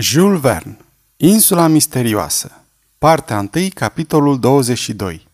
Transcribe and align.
Jules 0.00 0.40
Verne 0.40 0.76
Insula 1.16 1.66
misterioasă 1.66 2.50
Partea 2.98 3.48
1, 3.54 3.68
capitolul 3.74 4.38
22 4.38 5.28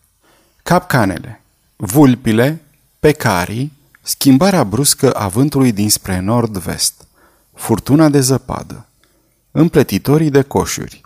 Capcanele 0.63 1.41
Vulpile 1.75 2.61
Pecarii 2.99 3.71
Schimbarea 4.01 4.63
bruscă 4.63 5.11
a 5.11 5.27
vântului 5.27 5.71
dinspre 5.71 6.19
nord-vest 6.19 7.07
Furtuna 7.53 8.09
de 8.09 8.19
zăpadă 8.19 8.87
Împletitorii 9.51 10.29
de 10.29 10.41
coșuri 10.41 11.01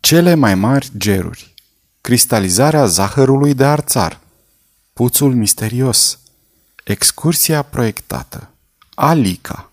Cele 0.00 0.34
mai 0.34 0.54
mari 0.54 0.90
geruri 0.96 1.54
Cristalizarea 2.00 2.86
zahărului 2.86 3.54
de 3.54 3.64
arțar 3.64 4.20
Puțul 4.92 5.34
misterios 5.34 6.18
Excursia 6.84 7.62
proiectată 7.62 8.50
Alica 8.94 9.68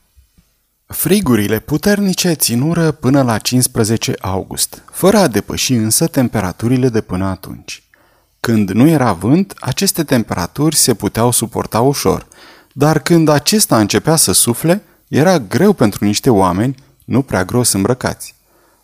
Frigurile 0.92 1.60
puternice 1.60 2.34
ținură 2.34 2.92
până 2.92 3.22
la 3.22 3.38
15 3.38 4.14
august, 4.22 4.84
fără 4.92 5.18
a 5.18 5.28
depăși 5.28 5.74
însă 5.74 6.08
temperaturile 6.08 6.90
de 6.90 7.02
până 7.02 7.26
atunci. 7.26 7.84
Când 8.40 8.70
nu 8.70 8.88
era 8.88 9.14
vânt, 9.14 9.54
aceste 9.60 10.04
temperaturi 10.04 10.76
se 10.76 10.94
puteau 10.94 11.32
suporta 11.32 11.80
ușor, 11.82 12.28
dar 12.74 13.00
când 13.00 13.28
acesta 13.28 13.80
începea 13.80 14.16
să 14.16 14.32
sufle, 14.32 14.84
era 15.08 15.40
greu 15.40 15.74
pentru 15.74 16.06
niște 16.06 16.30
oameni 16.30 16.76
nu 17.06 17.22
prea 17.22 17.46
gros 17.46 17.72
îmbrăcați. 17.72 18.36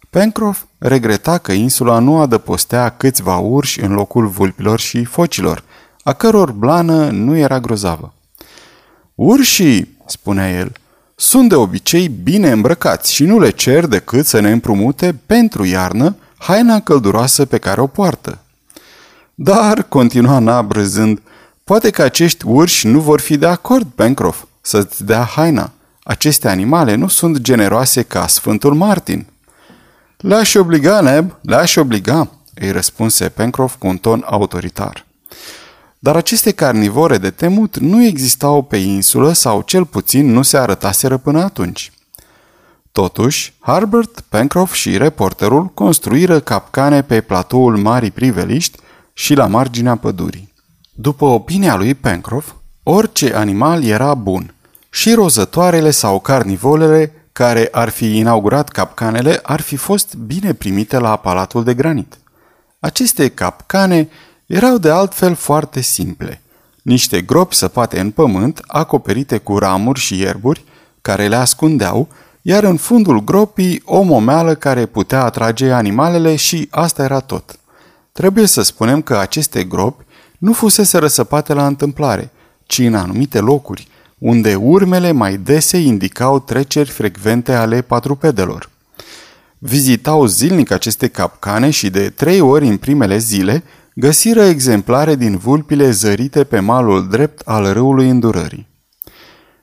Pencroff 0.10 0.64
regreta 0.78 1.38
că 1.38 1.52
insula 1.52 2.00
nu 2.00 2.20
adăpostea 2.20 2.90
câțiva 2.90 3.38
urși 3.38 3.80
în 3.80 3.94
locul 3.94 4.28
vulpilor 4.28 4.80
și 4.80 5.04
focilor, 5.04 5.64
a 6.04 6.14
căror 6.14 6.52
blană 6.52 7.10
nu 7.10 7.36
era 7.36 7.60
grozavă. 7.60 8.14
Urșii, 9.16 9.98
spunea 10.06 10.52
el, 10.52 10.72
sunt 11.20 11.50
de 11.50 11.56
obicei 11.56 12.08
bine 12.08 12.52
îmbrăcați 12.52 13.14
și 13.14 13.24
nu 13.24 13.40
le 13.40 13.50
cer 13.50 13.86
decât 13.86 14.26
să 14.26 14.40
ne 14.40 14.52
împrumute 14.52 15.16
pentru 15.26 15.66
iarnă 15.66 16.16
haina 16.38 16.80
călduroasă 16.80 17.46
pe 17.46 17.58
care 17.58 17.82
o 17.82 17.88
poartă. 17.88 18.40
Dar, 19.36 19.84
continua 19.84 20.40
Nab 20.40 20.72
râzând, 20.72 21.22
poate 21.64 21.90
că 21.90 22.02
acești 22.02 22.46
urși 22.48 22.88
nu 22.88 23.00
vor 23.00 23.20
fi 23.20 23.38
de 23.38 23.48
acord, 23.48 23.88
Pencroff, 23.96 24.44
să-ți 24.62 25.04
dea 25.04 25.24
haina. 25.24 25.72
Aceste 26.04 26.48
animale 26.48 26.96
nu 26.96 27.08
sunt 27.08 27.38
generoase 27.38 28.02
ca 28.02 28.28
Sfântul 28.28 28.74
Martin. 28.74 29.28
Le-aș 30.18 30.56
obliga, 30.56 31.02
Neb, 31.02 31.38
le-aș 31.42 31.76
obliga, 31.76 32.32
îi 32.54 32.72
răspunse 32.72 33.30
Pencroff 33.30 33.76
cu 33.78 33.88
un 33.88 33.98
ton 33.98 34.24
autoritar. 34.26 35.07
Dar 36.00 36.16
aceste 36.16 36.52
carnivore 36.52 37.18
de 37.18 37.30
temut 37.30 37.78
nu 37.78 38.04
existau 38.04 38.62
pe 38.62 38.78
insulă 38.78 39.32
sau 39.32 39.62
cel 39.62 39.86
puțin 39.86 40.32
nu 40.32 40.42
se 40.42 40.58
arătaseră 40.58 41.18
până 41.18 41.44
atunci. 41.44 41.92
Totuși, 42.92 43.54
Harbert, 43.60 44.20
Pencroff 44.30 44.74
și 44.74 44.98
reporterul 44.98 45.66
construiră 45.66 46.40
capcane 46.40 47.02
pe 47.02 47.22
platoul 47.22 47.78
Marii 47.78 48.12
Priveliști 48.12 48.78
și 49.14 49.34
la 49.34 49.48
marginea 49.48 49.96
pădurii. 49.96 50.54
După 50.94 51.26
opinia 51.26 51.76
lui 51.76 51.96
Pencroff, 51.96 52.52
orice 52.84 53.34
animal 53.34 53.84
era 53.84 54.14
bun. 54.14 54.54
Și 54.90 55.14
rozătoarele 55.14 55.92
sau 55.92 56.20
carnivolele 56.20 57.28
care 57.32 57.68
ar 57.72 57.90
fi 57.90 58.18
inaugurat 58.18 58.70
capcanele 58.70 59.40
ar 59.44 59.62
fi 59.62 59.76
fost 59.76 60.16
bine 60.16 60.54
primite 60.54 60.98
la 60.98 61.16
palatul 61.16 61.64
de 61.64 61.74
granit. 61.74 62.18
Aceste 62.80 63.30
capcane 63.30 64.10
erau 64.48 64.78
de 64.78 64.90
altfel 64.90 65.36
foarte 65.36 65.82
simple. 65.82 66.42
Niște 66.82 67.22
gropi 67.22 67.56
săpate 67.56 68.00
în 68.00 68.12
pământ, 68.12 68.62
acoperite 68.68 69.38
cu 69.38 69.58
ramuri 69.58 70.00
și 70.00 70.20
ierburi, 70.20 70.64
care 71.02 71.28
le 71.28 71.36
ascundeau, 71.36 72.08
iar 72.42 72.64
în 72.64 72.78
fundul 72.78 73.24
gropii 73.24 73.82
o 73.86 74.02
momeală 74.02 74.56
care 74.56 74.86
putea 74.86 75.24
atrage 75.24 75.72
animalele 75.72 76.36
și 76.36 76.68
asta 76.72 77.04
era 77.04 77.20
tot. 77.20 77.60
Trebuie 78.12 78.46
să 78.46 78.62
spunem 78.62 79.02
că 79.02 79.18
aceste 79.18 79.64
gropi 79.64 80.04
nu 80.38 80.54
fusese 80.54 80.98
răsăpate 80.98 81.54
la 81.54 81.68
întâmplare, 81.68 82.32
ci 82.66 82.78
în 82.78 82.96
anumite 82.96 83.40
locuri, 83.40 83.88
unde 84.18 84.56
urmele 84.56 85.12
mai 85.12 85.38
dese 85.38 85.78
indicau 85.78 86.40
treceri 86.40 86.90
frecvente 86.90 87.54
ale 87.54 87.82
patrupedelor. 87.82 88.70
Vizitau 89.58 90.26
zilnic 90.26 90.72
aceste 90.72 91.08
capcane 91.08 91.70
și 91.70 91.90
de 91.90 92.10
trei 92.10 92.40
ori 92.40 92.68
în 92.68 92.78
primele 92.78 93.18
zile 93.18 93.64
găsiră 94.00 94.44
exemplare 94.44 95.16
din 95.16 95.38
vulpile 95.38 95.92
zărite 95.92 96.44
pe 96.44 96.60
malul 96.60 97.10
drept 97.10 97.40
al 97.40 97.74
râului 97.74 98.10
îndurării. 98.10 98.68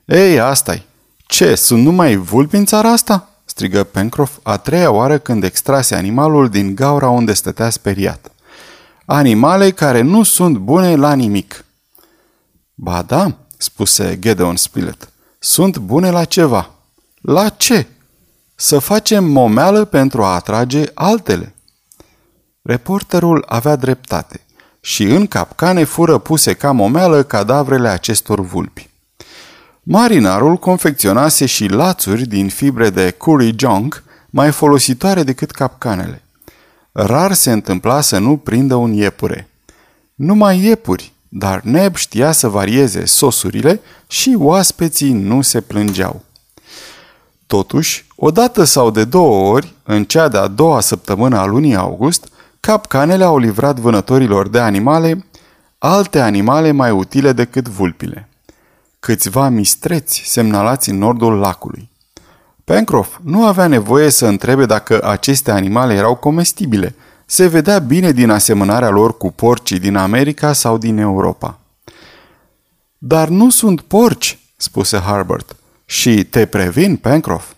Ei, 0.05 0.41
asta 0.41 0.77
-i. 0.77 0.83
Ce, 1.27 1.55
sunt 1.55 1.83
numai 1.83 2.17
vulpi 2.17 2.57
în 2.57 2.65
țara 2.65 2.93
asta?" 2.93 3.29
strigă 3.45 3.85
Pencroff 3.85 4.39
a 4.43 4.57
treia 4.57 4.91
oară 4.91 5.19
când 5.19 5.45
extrase 5.45 5.95
animalul 5.95 6.49
din 6.49 6.75
gaura 6.75 7.09
unde 7.09 7.33
stătea 7.33 7.71
speriat. 7.71 8.31
Animale 9.05 9.71
care 9.71 10.01
nu 10.01 10.23
sunt 10.23 10.57
bune 10.57 10.97
la 10.97 11.15
nimic." 11.15 11.65
Ba 12.75 13.03
da," 13.03 13.37
spuse 13.57 14.19
Gedeon 14.19 14.57
Spilett, 14.57 15.13
sunt 15.39 15.79
bune 15.79 16.11
la 16.11 16.25
ceva." 16.25 16.71
La 17.21 17.49
ce?" 17.49 17.87
Să 18.55 18.79
facem 18.79 19.25
momeală 19.25 19.85
pentru 19.85 20.23
a 20.23 20.35
atrage 20.35 20.85
altele." 20.95 21.54
Reporterul 22.67 23.45
avea 23.49 23.77
dreptate 23.77 24.41
și 24.81 25.03
în 25.03 25.27
capcane 25.27 25.85
fură 25.85 26.19
puse 26.19 26.53
ca 26.53 26.73
momeală 26.73 27.23
cadavrele 27.23 27.89
acestor 27.89 28.41
vulpi. 28.41 28.89
Marinarul 29.83 30.57
confecționase 30.57 31.47
și 31.47 31.67
lațuri 31.67 32.27
din 32.27 32.49
fibre 32.49 32.91
de 32.91 33.11
curry 33.11 33.55
junk 33.59 34.03
mai 34.31 34.53
folositoare 34.53 35.23
decât 35.23 35.51
capcanele. 35.51 36.23
Rar 36.93 37.33
se 37.33 37.53
întâmpla 37.53 38.01
să 38.01 38.19
nu 38.19 38.37
prindă 38.37 38.75
un 38.75 38.93
iepure. 38.93 39.49
Numai 40.15 40.63
iepuri, 40.63 41.13
dar 41.29 41.61
Neb 41.61 41.97
știa 41.97 42.33
să 42.33 42.49
varieze 42.49 43.05
sosurile 43.05 43.81
și 44.07 44.37
oaspeții 44.39 45.13
nu 45.13 45.43
se 45.43 45.61
plângeau. 45.61 46.23
Totuși, 47.47 48.07
odată 48.17 48.65
sau 48.65 48.91
de 48.91 49.05
două 49.05 49.53
ori, 49.53 49.75
în 49.83 50.05
cea 50.05 50.29
de-a 50.29 50.47
doua 50.47 50.81
săptămână 50.81 51.39
a 51.39 51.45
lunii 51.45 51.77
august, 51.77 52.29
Capcanele 52.65 53.25
au 53.25 53.39
livrat 53.39 53.79
vânătorilor 53.79 54.49
de 54.49 54.59
animale 54.59 55.25
alte 55.79 56.21
animale 56.21 56.71
mai 56.71 56.91
utile 56.91 57.33
decât 57.33 57.69
vulpile. 57.69 58.29
Câțiva 59.01 59.49
mistreți 59.49 60.23
semnalați 60.25 60.91
în 60.91 60.99
nordul 60.99 61.39
lacului. 61.39 61.91
Pencroff 62.65 63.19
nu 63.23 63.47
avea 63.47 63.67
nevoie 63.67 64.11
să 64.11 64.27
întrebe 64.27 64.67
dacă 64.67 65.03
aceste 65.03 65.51
animale 65.51 65.95
erau 65.95 66.15
comestibile. 66.15 66.95
Se 67.27 67.47
vedea 67.47 67.79
bine 67.79 68.13
din 68.13 68.31
asemănarea 68.31 68.91
lor 68.91 69.17
cu 69.17 69.33
porcii 69.33 69.79
din 69.79 69.97
America 69.97 70.53
sau 70.53 70.79
din 70.79 70.99
Europa. 70.99 71.59
Dar 72.99 73.29
nu 73.29 73.51
sunt 73.51 73.81
porci, 73.81 74.39
spuse 74.57 74.99
Harbert. 74.99 75.57
Și 75.85 76.25
te 76.25 76.47
previn, 76.47 76.97
Pencroff. 76.97 77.53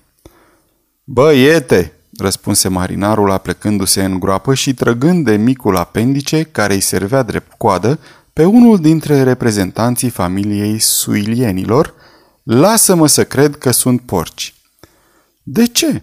Băiete, 1.05 1.96
răspunse 2.19 2.69
marinarul 2.69 3.31
aplecându-se 3.31 4.05
în 4.05 4.19
groapă 4.19 4.55
și 4.55 4.75
trăgând 4.75 5.25
de 5.25 5.37
micul 5.37 5.77
apendice 5.77 6.43
care 6.43 6.75
îi 6.75 6.81
servea 6.81 7.23
drept 7.23 7.53
coadă 7.57 7.99
pe 8.33 8.45
unul 8.45 8.81
dintre 8.81 9.23
reprezentanții 9.23 10.11
familiei 10.11 10.79
suilienilor, 10.79 11.95
lasă-mă 12.43 13.07
să 13.07 13.25
cred 13.25 13.59
că 13.59 13.71
sunt 13.71 14.01
porci. 14.01 14.55
De 15.43 15.67
ce? 15.67 16.03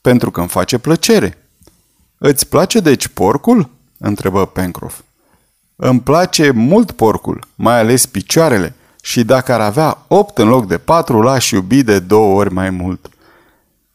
Pentru 0.00 0.30
că 0.30 0.40
îmi 0.40 0.48
face 0.48 0.78
plăcere. 0.78 1.38
Îți 2.18 2.48
place 2.48 2.80
deci 2.80 3.08
porcul? 3.08 3.70
întrebă 3.98 4.46
Pencroff. 4.46 5.00
Îmi 5.76 6.00
place 6.00 6.50
mult 6.50 6.92
porcul, 6.92 7.46
mai 7.54 7.78
ales 7.78 8.06
picioarele, 8.06 8.74
și 9.02 9.24
dacă 9.24 9.52
ar 9.52 9.60
avea 9.60 10.04
opt 10.08 10.38
în 10.38 10.48
loc 10.48 10.66
de 10.66 10.78
patru, 10.78 11.20
l-aș 11.20 11.50
iubi 11.50 11.82
de 11.82 11.98
două 11.98 12.34
ori 12.34 12.52
mai 12.52 12.70
mult. 12.70 13.08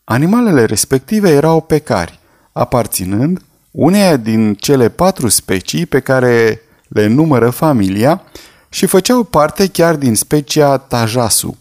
Animalele 0.07 0.65
respective 0.65 1.29
erau 1.29 1.61
pecari, 1.61 2.19
aparținând 2.51 3.41
uneia 3.71 4.17
din 4.17 4.53
cele 4.53 4.89
patru 4.89 5.27
specii 5.27 5.85
pe 5.85 5.99
care 5.99 6.61
le 6.87 7.07
numără 7.07 7.49
familia 7.49 8.21
și 8.69 8.85
făceau 8.85 9.23
parte 9.23 9.67
chiar 9.67 9.95
din 9.95 10.15
specia 10.15 10.77
Tajasu. 10.77 11.57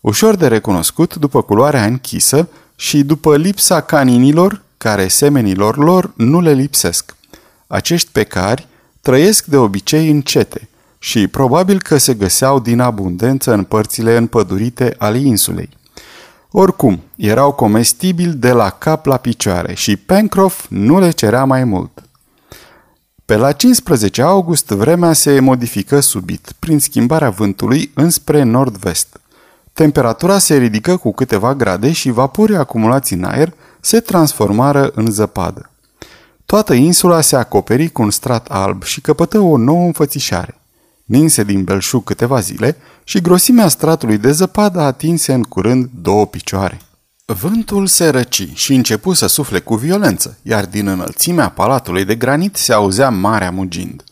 Ușor 0.00 0.36
de 0.36 0.46
recunoscut 0.46 1.14
după 1.14 1.42
culoarea 1.42 1.84
închisă 1.84 2.48
și 2.76 3.02
după 3.02 3.36
lipsa 3.36 3.80
caninilor 3.80 4.62
care 4.76 5.08
semenilor 5.08 5.76
lor 5.76 6.12
nu 6.16 6.40
le 6.40 6.52
lipsesc. 6.52 7.16
Acești 7.66 8.10
pecari 8.12 8.66
trăiesc 9.00 9.44
de 9.44 9.56
obicei 9.56 10.10
în 10.10 10.20
cete 10.20 10.68
și 10.98 11.26
probabil 11.26 11.82
că 11.82 11.96
se 11.96 12.14
găseau 12.14 12.60
din 12.60 12.80
abundență 12.80 13.52
în 13.52 13.64
părțile 13.64 14.16
împădurite 14.16 14.94
ale 14.98 15.18
insulei. 15.18 15.68
Oricum, 16.54 17.02
erau 17.16 17.52
comestibili 17.52 18.32
de 18.32 18.52
la 18.52 18.70
cap 18.70 19.06
la 19.06 19.16
picioare 19.16 19.74
și 19.74 19.96
Pencroff 19.96 20.66
nu 20.68 20.98
le 20.98 21.10
cerea 21.10 21.44
mai 21.44 21.64
mult. 21.64 22.02
Pe 23.24 23.36
la 23.36 23.52
15 23.52 24.22
august 24.22 24.68
vremea 24.68 25.12
se 25.12 25.40
modifică 25.40 26.00
subit, 26.00 26.52
prin 26.58 26.78
schimbarea 26.78 27.30
vântului 27.30 27.90
înspre 27.94 28.42
nord-vest. 28.42 29.20
Temperatura 29.72 30.38
se 30.38 30.56
ridică 30.56 30.96
cu 30.96 31.12
câteva 31.12 31.54
grade 31.54 31.92
și 31.92 32.10
vaporii 32.10 32.56
acumulați 32.56 33.12
în 33.12 33.24
aer 33.24 33.52
se 33.80 34.00
transformară 34.00 34.90
în 34.94 35.10
zăpadă. 35.10 35.70
Toată 36.46 36.74
insula 36.74 37.20
se 37.20 37.36
acoperi 37.36 37.88
cu 37.88 38.02
un 38.02 38.10
strat 38.10 38.46
alb 38.46 38.82
și 38.82 39.00
căpătă 39.00 39.38
o 39.38 39.56
nouă 39.56 39.84
înfățișare. 39.84 40.60
Ninse 41.04 41.44
din 41.44 41.64
belșug 41.64 42.04
câteva 42.04 42.40
zile 42.40 42.76
și 43.04 43.20
grosimea 43.20 43.68
stratului 43.68 44.18
de 44.18 44.32
zăpadă 44.32 44.80
atinse 44.80 45.32
în 45.32 45.42
curând 45.42 45.90
două 46.00 46.26
picioare. 46.26 46.80
Vântul 47.24 47.86
se 47.86 48.08
răci 48.08 48.48
și 48.54 48.74
începu 48.74 49.12
să 49.12 49.26
sufle 49.26 49.58
cu 49.58 49.74
violență, 49.74 50.38
iar 50.42 50.66
din 50.66 50.86
înălțimea 50.86 51.48
palatului 51.48 52.04
de 52.04 52.14
granit 52.14 52.56
se 52.56 52.72
auzea 52.72 53.10
marea 53.10 53.50
mugind. 53.50 54.04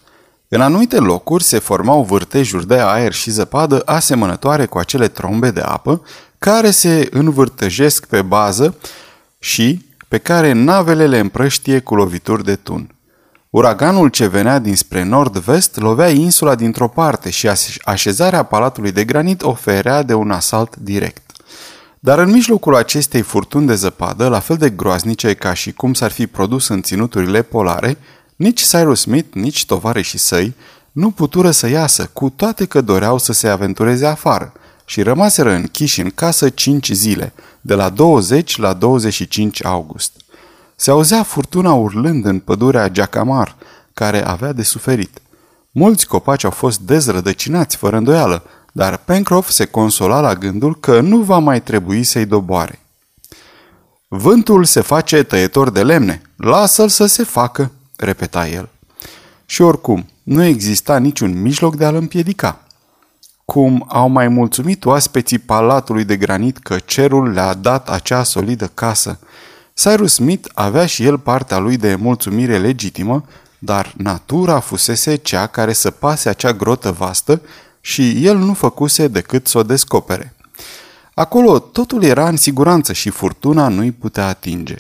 În 0.48 0.60
anumite 0.60 0.98
locuri 0.98 1.44
se 1.44 1.58
formau 1.58 2.02
vârtejuri 2.02 2.66
de 2.66 2.78
aer 2.78 3.12
și 3.12 3.30
zăpadă 3.30 3.82
asemănătoare 3.84 4.66
cu 4.66 4.78
acele 4.78 5.08
trombe 5.08 5.50
de 5.50 5.60
apă 5.60 6.02
care 6.38 6.70
se 6.70 7.08
învârtejesc 7.10 8.06
pe 8.06 8.22
bază 8.22 8.76
și 9.38 9.86
pe 10.08 10.18
care 10.18 10.52
navele 10.52 11.06
le 11.06 11.18
împrăștie 11.18 11.80
cu 11.80 11.94
lovituri 11.94 12.44
de 12.44 12.56
tun. 12.56 12.94
Uraganul 13.50 14.08
ce 14.08 14.26
venea 14.26 14.58
dinspre 14.58 15.02
nord-vest 15.02 15.76
lovea 15.76 16.10
insula 16.10 16.54
dintr-o 16.54 16.88
parte 16.88 17.30
și 17.30 17.50
așezarea 17.82 18.42
palatului 18.42 18.92
de 18.92 19.04
granit 19.04 19.42
oferea 19.42 20.02
de 20.02 20.14
un 20.14 20.30
asalt 20.30 20.76
direct. 20.76 21.30
Dar 22.00 22.18
în 22.18 22.30
mijlocul 22.30 22.76
acestei 22.76 23.22
furtuni 23.22 23.66
de 23.66 23.74
zăpadă, 23.74 24.28
la 24.28 24.38
fel 24.38 24.56
de 24.56 24.70
groaznice 24.70 25.34
ca 25.34 25.54
și 25.54 25.72
cum 25.72 25.94
s-ar 25.94 26.10
fi 26.10 26.26
produs 26.26 26.68
în 26.68 26.82
ținuturile 26.82 27.42
polare, 27.42 27.98
nici 28.36 28.62
Cyrus 28.62 29.00
Smith, 29.00 29.34
nici 29.34 29.66
tovarășii 29.66 30.18
săi 30.18 30.54
nu 30.92 31.10
putură 31.10 31.50
să 31.50 31.68
iasă, 31.68 32.10
cu 32.12 32.28
toate 32.28 32.64
că 32.64 32.80
doreau 32.80 33.18
să 33.18 33.32
se 33.32 33.48
aventureze 33.48 34.06
afară 34.06 34.52
și 34.84 35.02
rămaseră 35.02 35.52
închiși 35.52 36.00
în 36.00 36.10
casă 36.10 36.48
cinci 36.48 36.90
zile, 36.90 37.32
de 37.60 37.74
la 37.74 37.88
20 37.88 38.58
la 38.58 38.72
25 38.72 39.64
august. 39.64 40.12
Se 40.82 40.90
auzea 40.90 41.22
furtuna 41.22 41.72
urlând 41.72 42.24
în 42.24 42.38
pădurea 42.38 42.88
Giacamar, 42.88 43.56
care 43.94 44.26
avea 44.26 44.52
de 44.52 44.62
suferit. 44.62 45.20
Mulți 45.70 46.06
copaci 46.06 46.44
au 46.44 46.50
fost 46.50 46.80
dezrădăcinați, 46.80 47.76
fără 47.76 47.96
îndoială, 47.96 48.42
dar 48.72 48.96
Pencroff 48.96 49.50
se 49.50 49.64
consola 49.64 50.20
la 50.20 50.34
gândul 50.34 50.76
că 50.76 51.00
nu 51.00 51.18
va 51.18 51.38
mai 51.38 51.62
trebui 51.62 52.02
să-i 52.02 52.26
doboare. 52.26 52.78
Vântul 54.08 54.64
se 54.64 54.80
face 54.80 55.22
tăietor 55.22 55.70
de 55.70 55.82
lemne, 55.82 56.22
lasă-l 56.36 56.88
să 56.88 57.06
se 57.06 57.22
facă, 57.22 57.70
repeta 57.96 58.48
el. 58.48 58.68
Și 59.46 59.62
oricum, 59.62 60.06
nu 60.22 60.42
exista 60.42 60.98
niciun 60.98 61.42
mijloc 61.42 61.76
de 61.76 61.84
a-l 61.84 61.94
împiedica. 61.94 62.60
Cum 63.44 63.84
au 63.88 64.08
mai 64.08 64.28
mulțumit 64.28 64.84
oaspeții 64.84 65.38
palatului 65.38 66.04
de 66.04 66.16
granit 66.16 66.58
că 66.58 66.78
cerul 66.78 67.32
le-a 67.32 67.54
dat 67.54 67.88
acea 67.88 68.22
solidă 68.22 68.70
casă, 68.74 69.18
Cyrus 69.82 70.12
Smith 70.12 70.48
avea 70.54 70.86
și 70.86 71.04
el 71.04 71.18
partea 71.18 71.58
lui 71.58 71.76
de 71.76 71.94
mulțumire 71.94 72.58
legitimă, 72.58 73.24
dar 73.58 73.94
natura 73.96 74.60
fusese 74.60 75.16
cea 75.16 75.46
care 75.46 75.72
să 75.72 75.90
pase 75.90 76.28
acea 76.28 76.52
grotă 76.52 76.92
vastă 76.92 77.40
și 77.80 78.26
el 78.26 78.36
nu 78.36 78.54
făcuse 78.54 79.08
decât 79.08 79.46
să 79.46 79.58
o 79.58 79.62
descopere. 79.62 80.34
Acolo 81.14 81.58
totul 81.58 82.02
era 82.02 82.28
în 82.28 82.36
siguranță 82.36 82.92
și 82.92 83.10
furtuna 83.10 83.68
nu-i 83.68 83.92
putea 83.92 84.26
atinge. 84.26 84.74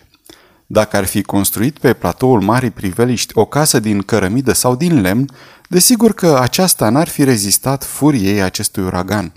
Dacă 0.66 0.96
ar 0.96 1.04
fi 1.04 1.22
construit 1.22 1.78
pe 1.78 1.92
platoul 1.92 2.40
Marii 2.40 2.70
Priveliști 2.70 3.38
o 3.38 3.44
casă 3.44 3.78
din 3.78 4.02
cărămidă 4.02 4.52
sau 4.52 4.76
din 4.76 5.00
lemn, 5.00 5.30
desigur 5.68 6.12
că 6.12 6.38
aceasta 6.40 6.88
n-ar 6.88 7.08
fi 7.08 7.24
rezistat 7.24 7.84
furiei 7.84 8.42
acestui 8.42 8.82
uragan. 8.82 9.32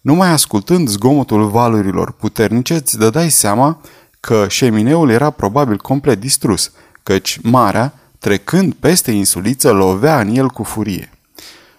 Numai 0.00 0.28
ascultând 0.28 0.88
zgomotul 0.88 1.48
valurilor 1.48 2.12
puternice, 2.12 2.74
îți 2.74 2.98
dădai 2.98 3.30
seama 3.30 3.80
că 4.20 4.46
șemineul 4.48 5.10
era 5.10 5.30
probabil 5.30 5.76
complet 5.76 6.20
distrus, 6.20 6.72
căci 7.02 7.38
marea, 7.42 7.94
trecând 8.18 8.74
peste 8.74 9.10
insuliță, 9.10 9.70
lovea 9.70 10.20
în 10.20 10.34
el 10.34 10.48
cu 10.48 10.62
furie. 10.62 11.10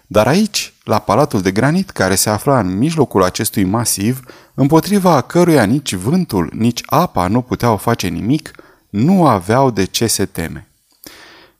Dar 0.06 0.26
aici, 0.26 0.72
la 0.84 0.98
palatul 0.98 1.40
de 1.40 1.50
granit 1.50 1.90
care 1.90 2.14
se 2.14 2.30
afla 2.30 2.58
în 2.58 2.78
mijlocul 2.78 3.22
acestui 3.22 3.64
masiv, 3.64 4.20
împotriva 4.54 5.20
căruia 5.20 5.64
nici 5.64 5.94
vântul, 5.94 6.52
nici 6.54 6.80
apa 6.86 7.26
nu 7.26 7.40
puteau 7.40 7.76
face 7.76 8.08
nimic, 8.08 8.50
nu 8.90 9.26
aveau 9.26 9.70
de 9.70 9.84
ce 9.84 10.06
se 10.06 10.24
teme. 10.24 10.66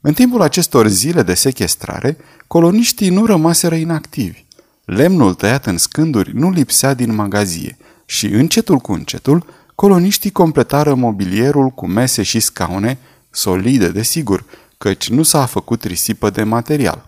În 0.01 0.13
timpul 0.13 0.43
acestor 0.43 0.87
zile 0.87 1.23
de 1.23 1.35
sechestrare, 1.35 2.17
coloniștii 2.47 3.09
nu 3.09 3.27
rămaseră 3.27 3.75
inactivi. 3.75 4.45
Lemnul 4.85 5.35
tăiat 5.35 5.67
în 5.67 5.79
scânduri 5.79 6.37
nu 6.37 6.51
lipsea 6.51 6.95
din 6.95 7.15
magazie 7.15 7.77
și, 8.05 8.27
încetul 8.27 8.79
cu 8.79 8.93
încetul, 8.93 9.47
coloniștii 9.83 10.31
completară 10.31 10.95
mobilierul 10.95 11.69
cu 11.69 11.87
mese 11.87 12.23
și 12.23 12.41
scaune, 12.41 12.99
solide, 13.31 13.89
desigur, 13.89 14.45
căci 14.79 15.09
nu 15.09 15.23
s-a 15.23 15.47
făcut 15.47 15.85
risipă 15.85 16.31
de 16.31 16.43
material. 16.43 17.07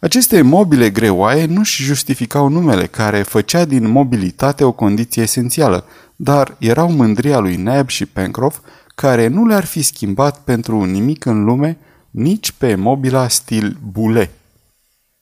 Aceste 0.00 0.42
mobile 0.42 0.90
greoaie 0.90 1.44
nu-și 1.44 1.82
justificau 1.82 2.48
numele, 2.48 2.86
care 2.86 3.22
făcea 3.22 3.64
din 3.64 3.88
mobilitate 3.88 4.64
o 4.64 4.72
condiție 4.72 5.22
esențială, 5.22 5.84
dar 6.16 6.56
erau 6.58 6.90
mândria 6.90 7.38
lui 7.38 7.56
Neb 7.56 7.88
și 7.88 8.06
Pencroff, 8.06 8.58
care 8.94 9.26
nu 9.26 9.46
le-ar 9.46 9.64
fi 9.64 9.82
schimbat 9.82 10.40
pentru 10.40 10.84
nimic 10.84 11.24
în 11.24 11.44
lume, 11.44 11.78
nici 12.10 12.50
pe 12.50 12.74
mobila 12.74 13.28
stil 13.28 13.76
bule. 13.92 14.30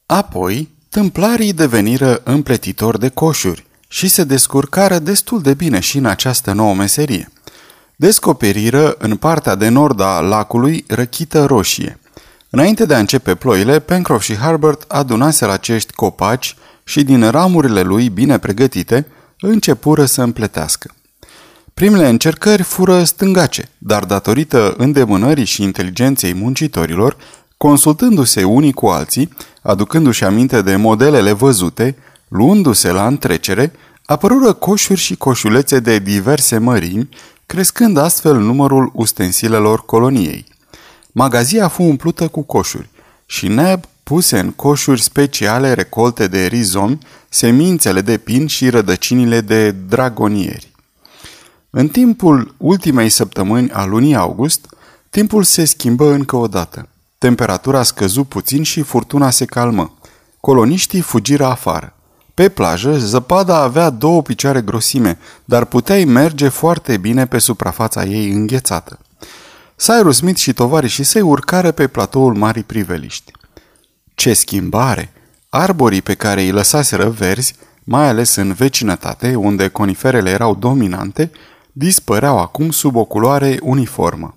Apoi, 0.07 0.69
tâmplarii 0.89 1.53
deveniră 1.53 2.21
împletitori 2.25 2.99
de 2.99 3.09
coșuri 3.09 3.69
și 3.93 4.09
se 4.09 4.25
descurcară 4.25 4.99
destul 4.99 5.43
de 5.43 5.55
bine 5.55 5.81
și 5.81 5.99
în 5.99 6.05
această 6.05 6.53
nouă 6.53 6.75
meserie. 6.75 7.31
Descoperiră 7.97 8.95
în 8.99 9.17
partea 9.17 9.55
de 9.55 9.69
nord 9.69 10.01
a 10.01 10.21
lacului 10.21 10.85
răchită 10.89 11.45
roșie. 11.45 11.99
Înainte 12.51 12.87
de 12.87 12.95
a 12.95 12.99
începe 12.99 13.35
ploile, 13.35 13.81
Pencroff 13.81 14.25
și 14.25 14.37
Harbert 14.37 14.85
adunaseră 14.89 15.53
acești 15.53 15.93
copaci 15.93 16.57
și 16.85 17.03
din 17.03 17.31
ramurile 17.31 17.83
lui 17.83 18.09
bine 18.09 18.39
pregătite 18.39 19.07
începură 19.41 20.05
să 20.05 20.23
împletească. 20.23 20.95
Primele 21.75 22.09
încercări 22.09 22.63
fură 22.63 23.05
stângace, 23.05 23.69
dar 23.79 24.05
datorită 24.05 24.75
îndemânării 24.77 25.45
și 25.45 25.63
inteligenței 25.63 26.35
muncitorilor, 26.35 27.17
consultându-se 27.57 28.45
unii 28.45 28.73
cu 28.73 28.87
alții, 28.87 29.33
aducându-și 29.63 30.25
aminte 30.25 30.63
de 30.63 30.77
modelele 30.77 31.33
văzute, 31.33 31.97
luându-se 32.31 32.91
la 32.91 33.07
întrecere, 33.07 33.73
apărură 34.05 34.53
coșuri 34.53 35.01
și 35.01 35.17
coșulețe 35.17 35.81
de 35.81 35.99
diverse 35.99 36.59
mărimi, 36.59 37.09
crescând 37.47 37.97
astfel 37.97 38.39
numărul 38.39 38.91
ustensilelor 38.95 39.85
coloniei. 39.85 40.45
Magazia 41.13 41.69
fu 41.69 41.83
umplută 41.83 42.29
cu 42.29 42.43
coșuri 42.43 42.89
și 43.27 43.49
Neb 43.49 43.81
puse 44.03 44.39
în 44.39 44.51
coșuri 44.51 45.03
speciale 45.03 45.73
recolte 45.73 46.27
de 46.27 46.47
rizomi, 46.47 46.99
semințele 47.29 48.01
de 48.01 48.19
pin 48.19 48.47
și 48.47 48.69
rădăcinile 48.69 49.41
de 49.41 49.71
dragonieri. 49.71 50.73
În 51.71 51.89
timpul 51.89 52.55
ultimei 52.57 53.09
săptămâni 53.09 53.71
a 53.71 53.85
lunii 53.85 54.15
august, 54.15 54.67
timpul 55.11 55.43
se 55.43 55.65
schimbă 55.65 56.13
încă 56.13 56.37
o 56.37 56.47
dată. 56.47 56.89
Temperatura 57.19 57.83
scăzu 57.83 58.25
puțin 58.25 58.63
și 58.63 58.83
furtuna 58.83 59.31
se 59.31 59.45
calmă. 59.45 59.99
Coloniștii 60.41 61.01
fugiră 61.01 61.45
afară. 61.45 61.95
Pe 62.41 62.49
plajă, 62.49 62.99
zăpada 62.99 63.63
avea 63.63 63.91
două 63.91 64.23
picioare 64.23 64.61
grosime, 64.61 65.19
dar 65.45 65.65
puteai 65.65 66.05
merge 66.05 66.49
foarte 66.49 66.97
bine 66.97 67.27
pe 67.27 67.39
suprafața 67.39 68.05
ei 68.05 68.31
înghețată. 68.31 68.99
Cyrus 69.77 70.17
Smith 70.17 70.39
și 70.39 70.53
tovarășii 70.53 71.05
săi 71.05 71.21
urcară 71.21 71.71
pe 71.71 71.87
platoul 71.87 72.35
Marii 72.35 72.63
Priveliști. 72.63 73.33
Ce 74.15 74.33
schimbare! 74.33 75.13
Arborii 75.49 76.03
pe 76.03 76.15
care 76.15 76.41
îi 76.43 76.51
lăsaseră 76.51 77.09
verzi, 77.09 77.55
mai 77.85 78.09
ales 78.09 78.35
în 78.35 78.53
vecinătate, 78.53 79.35
unde 79.35 79.69
coniferele 79.69 80.31
erau 80.31 80.55
dominante, 80.55 81.31
dispăreau 81.73 82.39
acum 82.39 82.71
sub 82.71 82.97
o 82.97 83.05
culoare 83.05 83.59
uniformă. 83.63 84.37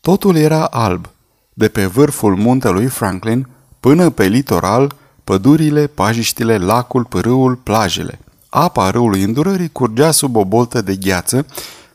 Totul 0.00 0.36
era 0.36 0.64
alb, 0.64 1.08
de 1.52 1.68
pe 1.68 1.86
vârful 1.86 2.36
muntelui 2.36 2.86
Franklin 2.86 3.48
până 3.80 4.10
pe 4.10 4.26
litoral, 4.26 4.94
pădurile, 5.26 5.86
pajiștile, 5.86 6.58
lacul, 6.58 7.04
pârâul, 7.04 7.54
plajele. 7.54 8.18
Apa 8.48 8.90
râului 8.90 9.22
îndurării 9.22 9.68
curgea 9.72 10.10
sub 10.10 10.36
o 10.36 10.44
boltă 10.44 10.80
de 10.80 10.94
gheață, 10.96 11.46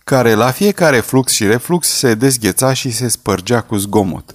care 0.03 0.33
la 0.33 0.51
fiecare 0.51 0.99
flux 0.99 1.31
și 1.31 1.45
reflux 1.45 1.87
se 1.87 2.13
dezgheța 2.13 2.73
și 2.73 2.91
se 2.91 3.07
spărgea 3.07 3.61
cu 3.61 3.75
zgomot. 3.75 4.31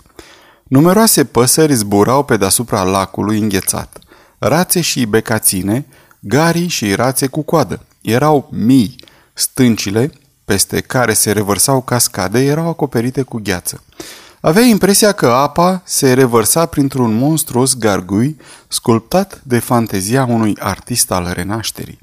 Numeroase 0.62 1.24
păsări 1.24 1.74
zburau 1.74 2.24
pe 2.24 2.36
deasupra 2.36 2.82
lacului 2.82 3.38
înghețat. 3.38 3.98
Rațe 4.38 4.80
și 4.80 5.04
becaține, 5.04 5.86
garii 6.20 6.68
și 6.68 6.94
rațe 6.94 7.26
cu 7.26 7.42
coadă. 7.42 7.80
Erau 8.00 8.48
mii. 8.52 8.96
Stâncile, 9.32 10.12
peste 10.44 10.80
care 10.80 11.12
se 11.12 11.32
revărsau 11.32 11.80
cascade, 11.80 12.44
erau 12.44 12.68
acoperite 12.68 13.22
cu 13.22 13.40
gheață. 13.42 13.82
Avea 14.46 14.62
impresia 14.62 15.12
că 15.12 15.26
apa 15.26 15.82
se 15.84 16.12
revărsa 16.12 16.66
printr-un 16.66 17.14
monstruos 17.14 17.76
gargui 17.76 18.36
sculptat 18.68 19.40
de 19.42 19.58
fantezia 19.58 20.24
unui 20.24 20.56
artist 20.58 21.10
al 21.10 21.30
renașterii. 21.34 21.98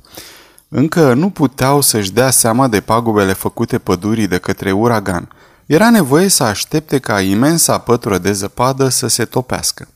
încă 0.69 1.13
nu 1.13 1.29
puteau 1.29 1.81
să-și 1.81 2.11
dea 2.11 2.29
seama 2.29 2.67
de 2.67 2.79
pagubele 2.79 3.33
făcute 3.33 3.77
pădurii 3.77 4.27
de 4.27 4.37
către 4.37 4.71
uragan. 4.71 5.29
Era 5.65 5.89
nevoie 5.89 6.27
să 6.27 6.43
aștepte 6.43 6.99
ca 6.99 7.21
imensa 7.21 7.77
pătură 7.77 8.17
de 8.17 8.31
zăpadă 8.31 8.89
să 8.89 9.07
se 9.07 9.25
topească. 9.25 9.87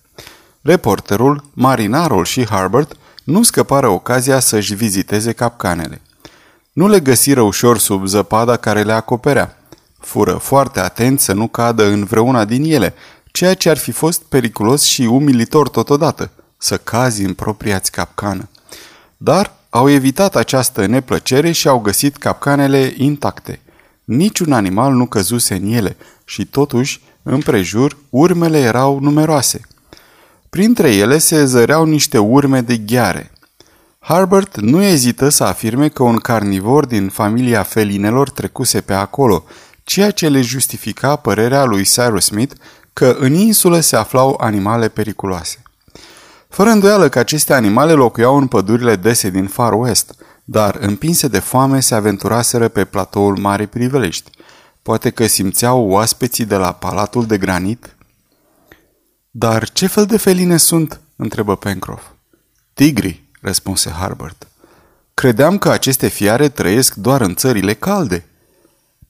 Reporterul, 0.62 1.44
marinarul 1.54 2.26
și 2.26 2.46
Harbert 2.46 2.96
nu 3.24 3.44
scăpară 3.44 3.88
ocazia 3.88 4.40
să-și 4.40 4.76
viziteze 4.76 5.32
capcanele. 5.32 6.02
Nu 6.74 6.88
le 6.88 7.00
găsiră 7.00 7.42
ușor 7.42 7.78
sub 7.78 8.06
zăpada 8.06 8.58
care 8.58 8.84
le 8.84 8.94
acoperea. 8.94 9.57
Fură 10.08 10.34
foarte 10.34 10.80
atenți 10.80 11.24
să 11.24 11.34
nu 11.34 11.48
cadă 11.48 11.86
în 11.86 12.04
vreuna 12.04 12.46
din 12.46 12.64
ele, 12.64 12.94
ceea 13.32 13.54
ce 13.54 13.70
ar 13.70 13.78
fi 13.78 13.92
fost 13.92 14.22
periculos 14.22 14.84
și 14.84 15.02
umilitor 15.02 15.70
totodată, 15.70 16.30
să 16.58 16.78
cazi 16.78 17.24
în 17.24 17.34
propria-ți 17.34 17.92
capcană. 17.92 18.50
Dar 19.18 19.54
au 19.70 19.90
evitat 19.90 20.36
această 20.36 20.86
neplăcere 20.86 21.52
și 21.52 21.68
au 21.68 21.80
găsit 21.80 22.18
capcanele 22.18 22.94
intacte. 22.98 23.60
Niciun 24.04 24.54
animal 24.54 24.94
nu 24.94 25.06
căzuse 25.06 25.56
în 25.56 25.72
ele 25.72 25.98
și 26.26 26.46
totuși, 26.46 27.02
împrejur, 27.24 27.98
urmele 28.10 28.60
erau 28.60 29.00
numeroase. 29.00 29.62
Printre 30.50 30.96
ele 30.96 31.18
se 31.18 31.46
zăreau 31.46 31.86
niște 31.86 32.18
urme 32.18 32.62
de 32.62 32.78
gheare. 32.78 33.32
Harbert 34.00 34.60
nu 34.60 34.82
ezită 34.84 35.30
să 35.30 35.44
afirme 35.44 35.88
că 35.88 36.04
un 36.04 36.18
carnivor 36.18 36.86
din 36.86 37.10
familia 37.10 37.64
felinelor 37.64 38.30
trecuse 38.30 38.82
pe 38.82 38.94
acolo, 38.94 39.44
ceea 39.88 40.12
ce 40.12 40.30
le 40.30 40.42
justifica 40.42 41.16
părerea 41.16 41.64
lui 41.64 41.84
Cyrus 41.84 42.26
Smith 42.26 42.56
că 42.94 43.16
în 43.20 43.34
insulă 43.34 43.80
se 43.80 43.96
aflau 43.96 44.38
animale 44.40 44.90
periculoase. 44.90 45.62
Fără 46.50 46.70
îndoială 46.70 47.10
că 47.10 47.20
aceste 47.20 47.54
animale 47.54 47.94
locuiau 47.94 48.38
în 48.38 48.48
pădurile 48.48 48.96
dese 48.96 49.30
din 49.30 49.48
Far 49.48 49.74
West, 49.74 50.16
dar 50.44 50.76
împinse 50.80 51.28
de 51.28 51.40
foame 51.40 51.80
se 51.80 51.96
aventuraseră 51.96 52.68
pe 52.68 52.86
platoul 52.86 53.38
Marii 53.38 53.68
Priveliști. 53.68 54.30
Poate 54.82 55.10
că 55.10 55.28
simțeau 55.28 55.90
oaspeții 55.90 56.46
de 56.46 56.56
la 56.56 56.72
Palatul 56.72 57.26
de 57.26 57.38
Granit? 57.38 57.96
Dar 59.32 59.70
ce 59.70 59.88
fel 59.88 60.06
de 60.06 60.18
feline 60.18 60.58
sunt? 60.58 61.00
întrebă 61.16 61.56
Pencroff. 61.56 62.04
Tigri, 62.74 63.24
răspunse 63.42 63.90
Harbert. 63.90 64.48
Credeam 65.14 65.58
că 65.58 65.70
aceste 65.70 66.08
fiare 66.08 66.50
trăiesc 66.50 66.94
doar 66.94 67.22
în 67.22 67.36
țările 67.36 67.74
calde. 67.74 68.27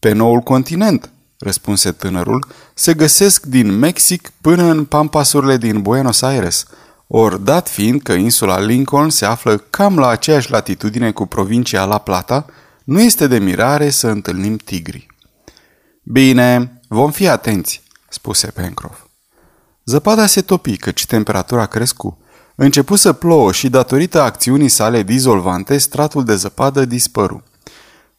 Pe 0.07 0.13
noul 0.13 0.39
continent, 0.39 1.09
răspunse 1.39 1.91
tânărul, 1.91 2.47
se 2.73 2.93
găsesc 2.93 3.45
din 3.45 3.71
Mexic 3.71 4.31
până 4.41 4.63
în 4.63 4.85
pampasurile 4.85 5.57
din 5.57 5.81
Buenos 5.81 6.21
Aires– 6.21 6.65
Or, 7.07 7.35
dat 7.35 7.69
fiind 7.69 8.01
că 8.01 8.13
insula 8.13 8.59
Lincoln 8.59 9.09
se 9.09 9.25
află 9.25 9.57
cam 9.57 9.99
la 9.99 10.07
aceeași 10.07 10.51
latitudine 10.51 11.11
cu 11.11 11.25
provincia 11.25 11.85
La 11.85 11.97
Plata, 11.97 12.45
nu 12.83 13.01
este 13.01 13.27
de 13.27 13.39
mirare 13.39 13.89
să 13.89 14.07
întâlnim 14.07 14.57
tigri. 14.57 15.07
Bine, 16.03 16.79
vom 16.87 17.11
fi 17.11 17.27
atenți, 17.27 17.83
spuse 18.09 18.47
Pencroff. 18.47 18.99
Zăpada 19.85 20.25
se 20.25 20.41
topi, 20.41 20.77
căci 20.77 21.05
temperatura 21.05 21.65
crescu. 21.65 22.17
Începu 22.55 22.95
să 22.95 23.13
plouă 23.13 23.51
și, 23.51 23.69
datorită 23.69 24.21
acțiunii 24.21 24.69
sale 24.69 25.03
dizolvante, 25.03 25.77
stratul 25.77 26.23
de 26.23 26.35
zăpadă 26.35 26.85
dispăru. 26.85 27.43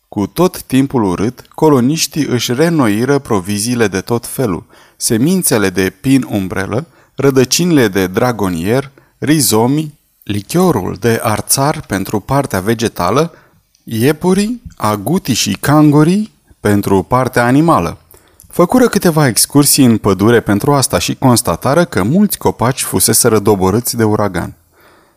Cu 0.09 0.27
tot 0.27 0.62
timpul 0.62 1.05
urât, 1.05 1.47
coloniștii 1.55 2.25
își 2.25 2.53
renoiră 2.53 3.19
proviziile 3.19 3.88
de 3.88 4.00
tot 4.00 4.27
felul, 4.27 4.65
semințele 4.97 5.71
de 5.71 5.93
pin 6.00 6.27
umbrelă, 6.31 6.87
rădăcinile 7.15 7.88
de 7.88 8.07
dragonier, 8.07 8.91
rizomi, 9.19 9.95
lichiorul 10.23 10.97
de 11.00 11.21
arțar 11.23 11.85
pentru 11.87 12.21
partea 12.21 12.61
vegetală, 12.61 13.35
iepurii, 13.85 14.62
agutii 14.77 15.35
și 15.35 15.57
cangorii 15.61 16.33
pentru 16.61 17.03
partea 17.03 17.45
animală. 17.45 17.99
Făcură 18.49 18.88
câteva 18.88 19.27
excursii 19.27 19.85
în 19.85 19.99
pădure 19.99 20.41
pentru 20.41 20.73
asta 20.73 20.99
și 20.99 21.15
constatară 21.15 21.85
că 21.85 22.03
mulți 22.03 22.38
copaci 22.38 22.83
fusese 22.83 23.38
doborâți 23.38 23.97
de 23.97 24.05
uragan. 24.05 24.55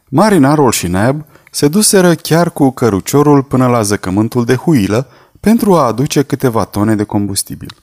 Marinarul 0.06 0.72
și 0.72 0.88
Neb 0.88 1.26
se 1.54 1.68
duseră 1.68 2.16
chiar 2.16 2.52
cu 2.52 2.72
căruciorul 2.72 3.44
până 3.44 3.68
la 3.68 3.82
zăcământul 3.82 4.46
de 4.46 4.56
huilă 4.56 5.08
pentru 5.40 5.76
a 5.76 5.86
aduce 5.86 6.22
câteva 6.22 6.66
tone 6.66 6.96
de 6.96 7.04
combustibil. 7.04 7.76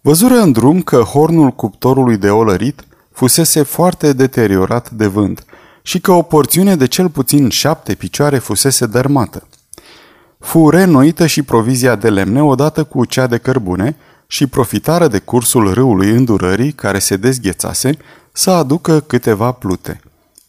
Văzură 0.00 0.34
în 0.34 0.52
drum 0.52 0.82
că 0.82 0.96
hornul 0.96 1.50
cuptorului 1.50 2.16
de 2.16 2.30
olărit 2.30 2.84
fusese 3.12 3.62
foarte 3.62 4.12
deteriorat 4.12 4.90
de 4.90 5.06
vânt 5.06 5.44
și 5.82 6.00
că 6.00 6.12
o 6.12 6.22
porțiune 6.22 6.76
de 6.76 6.86
cel 6.86 7.08
puțin 7.08 7.48
șapte 7.48 7.94
picioare 7.94 8.38
fusese 8.38 8.86
dărmată. 8.86 9.46
Fu 10.38 10.68
reînnoită 10.70 11.26
și 11.26 11.42
provizia 11.42 11.94
de 11.94 12.10
lemne 12.10 12.42
odată 12.42 12.84
cu 12.84 13.04
cea 13.04 13.26
de 13.26 13.38
cărbune 13.38 13.96
și 14.26 14.46
profitară 14.46 15.08
de 15.08 15.18
cursul 15.18 15.72
râului 15.72 16.10
îndurării 16.10 16.72
care 16.72 16.98
se 16.98 17.16
dezghețase 17.16 17.96
să 18.32 18.50
aducă 18.50 19.00
câteva 19.00 19.52
plute. 19.52 20.00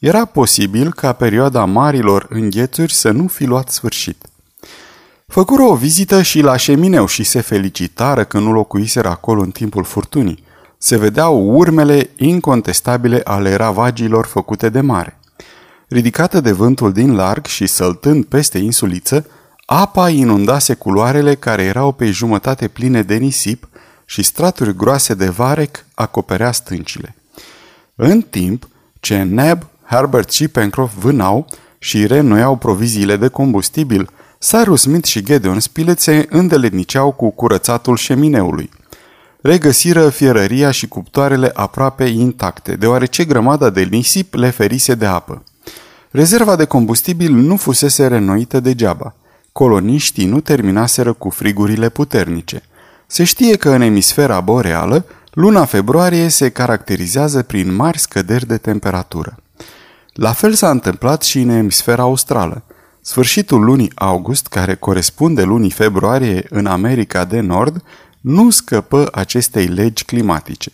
Era 0.04 0.26
posibil 0.26 0.94
ca 0.94 1.14
perioada 1.14 1.66
marilor 1.66 2.26
înghețuri 2.30 2.94
să 2.94 3.12
nu 3.12 3.28
fi 3.28 3.46
luat 3.46 3.70
sfârșit. 3.70 4.26
Făcură 5.28 5.64
o 5.64 5.76
vizită 5.76 6.22
și 6.22 6.42
la 6.42 6.58
șemineu 6.58 7.06
și 7.06 7.24
se 7.24 7.42
felicitară 7.42 8.24
că 8.24 8.40
nu 8.40 8.52
locuiseră 8.52 9.10
acolo 9.10 9.42
în 9.42 9.52
timpul 9.52 9.84
furtunii 9.84 10.44
se 10.78 10.98
vedeau 10.98 11.56
urmele 11.56 12.10
incontestabile 12.16 13.22
ale 13.24 13.56
ravagilor 13.56 14.26
făcute 14.26 14.70
de 14.70 14.82
mare. 14.82 15.20
Ridicată 15.88 16.42
de 16.42 16.52
vântul 16.52 16.92
din 16.92 17.16
larg 17.16 17.46
și 17.46 17.68
săltând 17.68 18.26
peste 18.26 18.58
insuliță, 18.58 19.26
apa 19.66 20.10
inundase 20.10 20.74
culoarele 20.74 21.36
care 21.36 21.64
erau 21.64 21.92
pe 21.92 22.12
jumătate 22.12 22.68
pline 22.68 23.02
de 23.02 23.16
nisip 23.16 23.70
și 24.06 24.24
straturi 24.24 24.76
groase 24.76 25.14
de 25.14 25.30
varec 25.30 25.86
acoperea 25.94 26.52
stâncile. 26.52 27.16
În 27.96 28.22
timp 28.22 28.68
ce 29.00 29.22
Neb, 29.22 29.68
Herbert 29.86 30.32
și 30.32 30.48
Pencroff 30.48 30.94
vânau 31.00 31.48
și 31.78 32.08
reînnoiau 32.08 32.56
proviziile 32.56 33.18
de 33.18 33.28
combustibil, 33.28 34.10
Cyrus 34.40 34.82
Smith 34.82 35.08
și 35.08 35.24
Gedeon 35.24 35.60
Spilett 35.60 36.00
se 36.00 36.28
îndeletniceau 36.30 37.12
cu 37.12 37.30
curățatul 37.30 37.96
șemineului– 37.96 38.70
regăsiră 39.44 40.10
fierăria 40.10 40.72
și 40.72 40.88
cuptoarele 40.88 41.52
aproape 41.54 42.04
intacte, 42.04 42.76
deoarece 42.76 43.24
grămada 43.24 43.70
de 43.70 43.84
nisip 43.84 44.34
le 44.34 44.50
ferise 44.50 44.96
de 44.96 45.06
apă. 45.06 45.44
Rezerva 46.12 46.56
de 46.56 46.66
combustibil 46.66 47.32
nu 47.32 47.58
fusese 47.58 48.08
renoită 48.08 48.60
degeaba. 48.60 49.16
Coloniștii 49.52 50.26
nu 50.26 50.40
terminaseră 50.40 51.14
cu 51.14 51.30
frigurile 51.30 51.90
puternice. 51.90 52.62
Se 53.08 53.24
știe 53.24 53.56
că 53.56 53.70
în 53.70 53.82
emisfera 53.82 54.40
boreală, 54.40 55.06
luna 55.32 55.66
februarie 55.66 56.28
se 56.28 56.50
caracterizează 56.50 57.42
prin 57.42 57.76
mari 57.76 58.00
scăderi 58.00 58.48
de 58.48 58.58
temperatură. 58.58 59.38
La 60.14 60.34
fel 60.34 60.54
s-a 60.54 60.70
întâmplat 60.70 61.24
și 61.24 61.40
în 61.40 61.50
emisfera 61.50 62.02
australă. 62.02 62.64
Sfârșitul 63.02 63.64
lunii 63.64 63.92
august, 63.96 64.48
care 64.48 64.76
corespunde 64.76 65.44
lunii 65.44 65.72
februarie 65.72 66.46
în 66.50 66.66
America 66.66 67.26
de 67.26 67.40
Nord, 67.40 67.84
nu 68.22 68.50
scăpă 68.50 69.10
acestei 69.12 69.66
legi 69.66 70.04
climatice. 70.04 70.72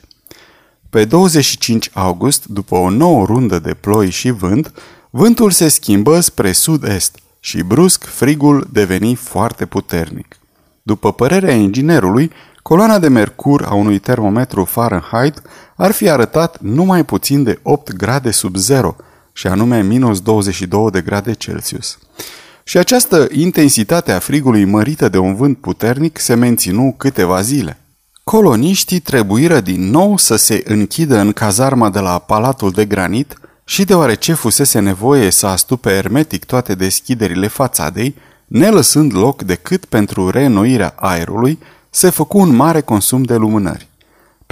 Pe 0.89 1.05
25 1.05 1.89
august, 1.93 2.46
după 2.46 2.75
o 2.75 2.89
nouă 2.89 3.25
rundă 3.25 3.60
de 3.60 3.74
ploi 3.74 4.10
și 4.10 4.29
vânt, 4.29 4.74
vântul 5.10 5.51
se 5.51 5.67
schimbă 5.67 6.19
spre 6.19 6.51
sud-est 6.51 7.19
și 7.39 7.63
brusc 7.63 8.03
frigul 8.05 8.67
deveni 8.72 9.15
foarte 9.15 9.65
puternic. 9.65 10.36
După 10.81 11.13
părerea 11.13 11.53
inginerului, 11.53 12.31
coloana 12.62 13.00
de 13.00 13.08
mercur 13.08 13.65
a 13.69 13.74
unui 13.74 14.00
termometru 14.00 14.65
Fahrenheit 14.65 15.41
ar 15.75 15.91
fi 15.91 16.10
arătat 16.10 16.60
numai 16.62 17.05
puțin 17.05 17.43
de 17.43 17.60
8 17.63 17.93
grade 17.93 18.31
sub 18.31 18.55
zero, 18.55 18.96
și 19.39 19.48
anume 19.48 19.81
minus 19.81 20.22
22 20.22 20.91
de 20.91 21.01
grade 21.01 21.34
Celsius. 21.34 21.98
Și 22.63 22.77
această 22.77 23.27
intensitate 23.31 24.12
a 24.12 24.19
frigului 24.19 24.65
mărită 24.65 25.10
de 25.10 25.17
un 25.17 25.36
vânt 25.36 25.58
puternic 25.58 26.19
se 26.19 26.34
menținu 26.34 26.93
câteva 26.98 27.41
zile. 27.41 27.79
Coloniștii 28.24 29.00
trebuiră 29.00 29.60
din 29.60 29.89
nou 29.89 30.17
să 30.17 30.36
se 30.36 30.63
închidă 30.65 31.17
în 31.17 31.31
cazarma 31.31 31.89
de 31.89 32.00
la 32.00 32.17
Palatul 32.19 32.72
de 32.72 32.86
Granit 32.86 33.34
și 33.65 33.86
deoarece 33.86 34.34
fusese 34.34 34.79
nevoie 34.79 35.29
să 35.29 35.48
astupe 35.48 35.89
ermetic 35.89 36.46
toate 36.46 36.75
deschiderile 36.75 37.48
fațadei, 37.48 38.15
nelăsând 38.48 39.15
loc 39.15 39.41
decât 39.41 39.86
pentru 39.86 40.29
reînnoirea 40.29 40.93
aerului, 40.96 41.60
se 41.89 42.10
făcu 42.10 42.38
un 42.38 42.55
mare 42.55 42.81
consum 42.81 43.24
de 43.24 43.36
lumânări. 43.36 43.88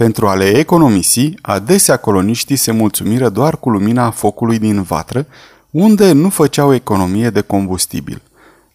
Pentru 0.03 0.27
a 0.27 0.35
le 0.35 0.57
economisi, 0.57 1.33
adesea 1.41 1.97
coloniștii 1.97 2.55
se 2.55 2.71
mulțumiră 2.71 3.29
doar 3.29 3.57
cu 3.57 3.69
lumina 3.69 4.09
focului 4.09 4.59
din 4.59 4.81
vatră, 4.81 5.25
unde 5.71 6.11
nu 6.11 6.29
făceau 6.29 6.73
economie 6.73 7.29
de 7.29 7.41
combustibil. 7.41 8.21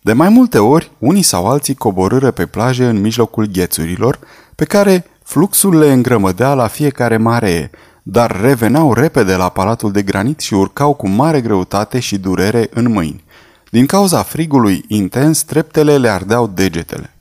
De 0.00 0.12
mai 0.12 0.28
multe 0.28 0.58
ori, 0.58 0.90
unii 0.98 1.22
sau 1.22 1.46
alții 1.48 1.74
coborâră 1.74 2.30
pe 2.30 2.46
plaje 2.46 2.86
în 2.86 3.00
mijlocul 3.00 3.46
ghețurilor, 3.46 4.18
pe 4.54 4.64
care 4.64 5.06
fluxul 5.22 5.78
le 5.78 5.92
îngrămădea 5.92 6.54
la 6.54 6.66
fiecare 6.66 7.16
maree, 7.16 7.70
dar 8.02 8.40
reveneau 8.40 8.92
repede 8.92 9.34
la 9.34 9.48
palatul 9.48 9.92
de 9.92 10.02
granit 10.02 10.40
și 10.40 10.54
urcau 10.54 10.94
cu 10.94 11.08
mare 11.08 11.40
greutate 11.40 12.00
și 12.00 12.18
durere 12.18 12.68
în 12.72 12.92
mâini. 12.92 13.24
Din 13.70 13.86
cauza 13.86 14.22
frigului 14.22 14.84
intens, 14.88 15.42
treptele 15.42 15.98
le 15.98 16.08
ardeau 16.08 16.46
degetele. 16.46 17.14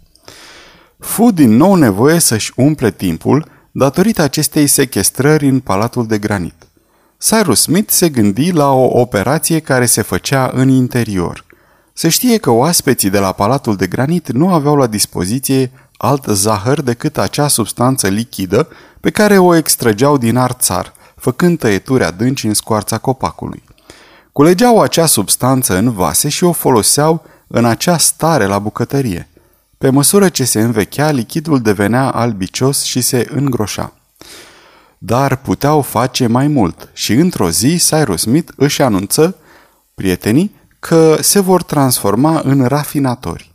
Fu 1.00 1.32
din 1.32 1.56
nou 1.56 1.76
nevoie 1.76 2.20
să-și 2.20 2.52
umple 2.56 2.92
timpul 2.92 3.60
datorită 3.72 4.22
acestei 4.22 4.68
sequestrări 4.68 5.48
în 5.48 5.60
Palatul 5.60 6.08
de 6.08 6.18
Granit. 6.18 6.54
Cyrus 7.18 7.62
Smith 7.62 7.92
se 7.92 8.10
gândi 8.10 8.52
la 8.52 8.72
o 8.72 9.00
operație 9.00 9.60
care 9.60 9.86
se 9.86 10.02
făcea 10.02 10.52
în 10.54 10.70
interior. 10.70 11.46
Se 11.94 12.10
știe 12.10 12.38
că 12.38 12.50
oaspeții 12.50 13.10
de 13.10 13.20
la 13.20 13.32
Palatul 13.32 13.76
de 13.76 13.88
Granit 13.88 14.32
nu 14.32 14.54
aveau 14.54 14.76
la 14.76 14.88
dispoziție 14.88 15.72
alt 15.98 16.26
zahăr 16.26 16.82
decât 16.82 17.18
acea 17.18 17.48
substanță 17.48 18.08
lichidă 18.08 18.68
pe 19.00 19.10
care 19.10 19.38
o 19.38 19.56
extrăgeau 19.56 20.18
din 20.18 20.38
arțar, 20.38 20.94
făcând 21.16 21.60
tăieturi 21.60 22.04
adânci 22.04 22.46
în 22.46 22.54
scoarța 22.54 22.98
copacului. 22.98 23.64
Culegeau 24.32 24.82
acea 24.82 25.06
substanță 25.06 25.78
în 25.78 25.92
vase 25.92 26.30
și 26.30 26.44
o 26.44 26.52
foloseau 26.52 27.24
în 27.48 27.66
acea 27.66 27.98
stare 27.98 28.46
la 28.46 28.60
bucătărie. 28.60 29.30
Pe 29.82 29.90
măsură 29.90 30.30
ce 30.30 30.44
se 30.44 30.62
învechea, 30.62 31.12
lichidul 31.12 31.62
devenea 31.62 32.10
albicios 32.10 32.84
și 32.84 33.02
se 33.02 33.28
îngroșa. 33.32 33.94
Dar 34.98 35.36
puteau 35.36 35.82
face 35.82 36.28
mai 36.28 36.48
mult 36.48 36.90
și 36.94 37.14
într-o 37.14 37.50
zi 37.50 37.78
Cyrus 37.78 38.22
Smith 38.22 38.52
își 38.56 38.82
anunță 38.82 39.36
prietenii 39.94 40.56
că 40.80 41.18
se 41.22 41.40
vor 41.40 41.64
transforma 41.64 42.42
în 42.44 42.66
rafinatori. 42.66 43.52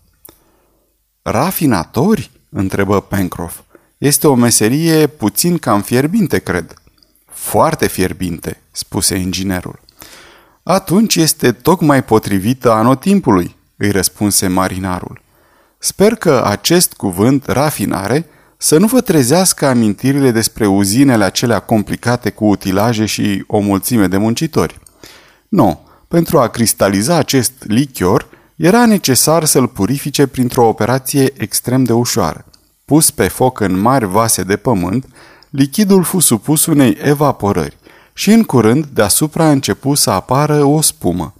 Rafinatori? 1.23 2.30
întrebă 2.49 3.00
Pencroff. 3.00 3.61
Este 3.99 4.26
o 4.26 4.35
meserie 4.35 5.06
puțin 5.06 5.59
cam 5.59 5.83
fierbinte, 5.83 6.38
cred. 6.38 6.75
Foarte 7.26 7.87
fierbinte, 7.87 8.62
spuse 8.71 9.16
inginerul. 9.16 9.80
Atunci 10.62 11.16
este 11.16 11.52
tocmai 11.52 12.04
potrivită 12.04 12.73
anotimpului, 12.73 13.56
îi 13.76 13.90
răspunse 13.90 14.47
marinarul. 14.47 15.25
Sper 15.78 16.14
că 16.14 16.42
acest 16.45 16.92
cuvânt, 16.92 17.47
rafinare, 17.47 18.26
să 18.56 18.78
nu 18.78 18.87
vă 18.87 19.00
trezească 19.00 19.66
amintirile 19.66 20.30
despre 20.30 20.66
uzinele 20.66 21.25
acelea 21.25 21.59
complicate 21.59 22.30
cu 22.30 22.45
utilaje 22.45 23.04
și 23.04 23.45
o 23.47 23.59
mulțime 23.59 24.06
de 24.06 24.16
muncitori. 24.16 24.80
Nu, 25.49 25.80
pentru 26.09 26.38
a 26.38 26.49
cristaliza 26.49 27.16
acest 27.16 27.52
lichior, 27.66 28.28
era 28.56 28.87
necesar 28.87 29.45
să-l 29.45 29.68
purifice 29.68 30.26
printr-o 30.26 30.68
operație 30.68 31.33
extrem 31.37 31.85
de 31.85 31.92
ușoară. 31.92 32.45
Pus 32.85 33.11
pe 33.11 33.28
foc 33.28 33.61
în 33.61 33.80
mari 33.80 34.06
vase 34.06 34.42
de 34.42 34.56
pământ, 34.56 35.06
lichidul 35.50 36.02
fu 36.02 36.18
supus 36.18 36.66
unei 36.66 36.99
evaporări 37.02 37.76
și 38.12 38.30
în 38.30 38.42
curând 38.42 38.85
deasupra 38.85 39.45
a 39.45 39.50
început 39.50 39.99
să 39.99 40.11
apară 40.11 40.64
o 40.64 40.80
spumă. 40.80 41.35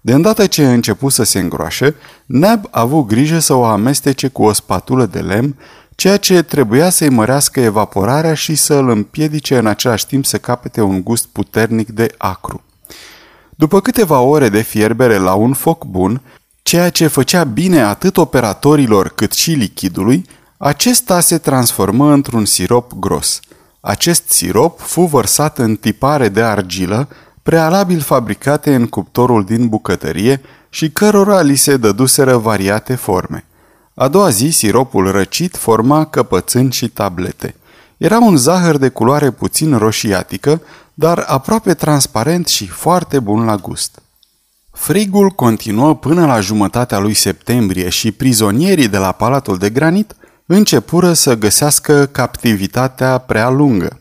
De 0.00 0.12
îndată 0.12 0.46
ce 0.46 0.64
a 0.64 0.72
început 0.72 1.12
să 1.12 1.22
se 1.22 1.38
îngroașe, 1.38 1.94
Neb 2.26 2.64
a 2.70 2.80
avut 2.80 3.06
grijă 3.06 3.38
să 3.38 3.54
o 3.54 3.64
amestece 3.64 4.28
cu 4.28 4.42
o 4.42 4.52
spatulă 4.52 5.06
de 5.06 5.20
lemn, 5.20 5.56
ceea 5.94 6.16
ce 6.16 6.42
trebuia 6.42 6.90
să-i 6.90 7.08
mărească 7.08 7.60
evaporarea 7.60 8.34
și 8.34 8.54
să 8.54 8.74
îl 8.74 8.88
împiedice 8.88 9.58
în 9.58 9.66
același 9.66 10.06
timp 10.06 10.24
să 10.24 10.38
capete 10.38 10.80
un 10.80 11.02
gust 11.02 11.26
puternic 11.26 11.88
de 11.88 12.14
acru. 12.18 12.62
După 13.50 13.80
câteva 13.80 14.20
ore 14.20 14.48
de 14.48 14.60
fierbere 14.60 15.16
la 15.16 15.34
un 15.34 15.52
foc 15.52 15.84
bun, 15.84 16.20
ceea 16.62 16.90
ce 16.90 17.06
făcea 17.06 17.44
bine 17.44 17.80
atât 17.80 18.16
operatorilor 18.16 19.08
cât 19.08 19.32
și 19.32 19.50
lichidului, 19.50 20.26
acesta 20.56 21.20
se 21.20 21.38
transformă 21.38 22.12
într-un 22.12 22.44
sirop 22.44 22.92
gros. 22.92 23.40
Acest 23.80 24.30
sirop 24.30 24.80
fu 24.80 25.00
vărsat 25.00 25.58
în 25.58 25.76
tipare 25.76 26.28
de 26.28 26.42
argilă, 26.42 27.08
prealabil 27.42 28.00
fabricate 28.00 28.74
în 28.74 28.86
cuptorul 28.86 29.44
din 29.44 29.68
bucătărie 29.68 30.40
și 30.68 30.90
cărora 30.90 31.40
li 31.40 31.56
se 31.56 31.76
dăduseră 31.76 32.36
variate 32.36 32.94
forme. 32.94 33.44
A 33.94 34.08
doua 34.08 34.30
zi, 34.30 34.50
siropul 34.50 35.10
răcit 35.10 35.56
forma 35.56 36.04
căpățâni 36.04 36.72
și 36.72 36.88
tablete. 36.88 37.54
Era 37.96 38.18
un 38.18 38.36
zahăr 38.36 38.76
de 38.76 38.88
culoare 38.88 39.30
puțin 39.30 39.76
roșiatică, 39.76 40.60
dar 40.94 41.24
aproape 41.26 41.74
transparent 41.74 42.46
și 42.46 42.66
foarte 42.66 43.18
bun 43.18 43.44
la 43.44 43.56
gust. 43.56 44.02
Frigul 44.72 45.28
continuă 45.28 45.96
până 45.96 46.26
la 46.26 46.40
jumătatea 46.40 46.98
lui 46.98 47.14
septembrie 47.14 47.88
și 47.88 48.12
prizonierii 48.12 48.88
de 48.88 48.98
la 48.98 49.12
Palatul 49.12 49.58
de 49.58 49.70
Granit 49.70 50.14
începură 50.46 51.12
să 51.12 51.36
găsească 51.36 52.06
captivitatea 52.06 53.18
prea 53.18 53.48
lungă. 53.48 53.99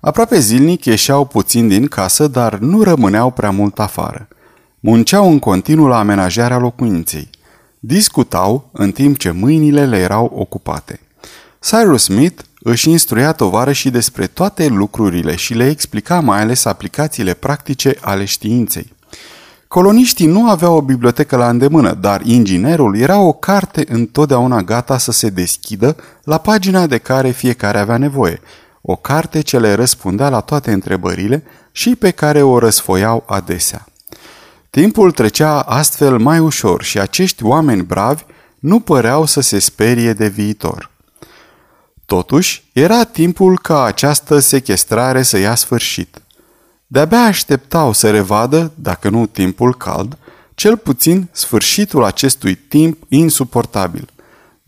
Aproape 0.00 0.38
zilnic 0.38 0.84
ieșeau 0.84 1.24
puțin 1.24 1.68
din 1.68 1.86
casă, 1.86 2.26
dar 2.26 2.58
nu 2.58 2.82
rămâneau 2.82 3.30
prea 3.30 3.50
mult 3.50 3.78
afară. 3.78 4.28
Munceau 4.80 5.30
în 5.30 5.38
continuu 5.38 5.86
la 5.86 5.98
amenajarea 5.98 6.58
locuinței. 6.58 7.30
Discutau 7.78 8.68
în 8.72 8.92
timp 8.92 9.18
ce 9.18 9.30
mâinile 9.30 9.86
le 9.86 9.98
erau 9.98 10.32
ocupate. 10.34 11.00
Cyrus 11.60 12.02
Smith 12.02 12.42
își 12.60 12.90
instruia 12.90 13.36
și 13.72 13.90
despre 13.90 14.26
toate 14.26 14.66
lucrurile 14.66 15.36
și 15.36 15.54
le 15.54 15.68
explica 15.68 16.20
mai 16.20 16.40
ales 16.40 16.64
aplicațiile 16.64 17.34
practice 17.34 17.96
ale 18.00 18.24
științei. 18.24 18.92
Coloniștii 19.68 20.26
nu 20.26 20.50
aveau 20.50 20.76
o 20.76 20.82
bibliotecă 20.82 21.36
la 21.36 21.48
îndemână, 21.48 21.92
dar 22.00 22.20
inginerul 22.24 22.96
era 22.96 23.18
o 23.18 23.32
carte 23.32 23.84
întotdeauna 23.88 24.62
gata 24.62 24.98
să 24.98 25.12
se 25.12 25.28
deschidă 25.28 25.96
la 26.24 26.38
pagina 26.38 26.86
de 26.86 26.98
care 26.98 27.30
fiecare 27.30 27.78
avea 27.78 27.96
nevoie, 27.96 28.40
o 28.90 28.96
carte 28.96 29.40
ce 29.40 29.58
le 29.58 29.74
răspundea 29.74 30.28
la 30.28 30.40
toate 30.40 30.72
întrebările 30.72 31.42
și 31.72 31.96
pe 31.96 32.10
care 32.10 32.42
o 32.42 32.58
răsfoiau 32.58 33.24
adesea. 33.26 33.86
Timpul 34.70 35.12
trecea 35.12 35.60
astfel 35.60 36.18
mai 36.18 36.38
ușor 36.38 36.82
și 36.82 36.98
acești 36.98 37.44
oameni 37.44 37.82
bravi 37.82 38.24
nu 38.58 38.80
păreau 38.80 39.26
să 39.26 39.40
se 39.40 39.58
sperie 39.58 40.12
de 40.12 40.28
viitor. 40.28 40.90
Totuși, 42.06 42.64
era 42.72 43.04
timpul 43.04 43.58
ca 43.58 43.82
această 43.82 44.38
sequestrare 44.38 45.22
să 45.22 45.38
ia 45.38 45.54
sfârșit. 45.54 46.22
De-abia 46.86 47.22
așteptau 47.22 47.92
să 47.92 48.10
revadă, 48.10 48.72
dacă 48.74 49.08
nu 49.08 49.26
timpul 49.26 49.74
cald, 49.74 50.18
cel 50.54 50.76
puțin 50.76 51.28
sfârșitul 51.32 52.04
acestui 52.04 52.54
timp 52.54 53.02
insuportabil. 53.08 54.08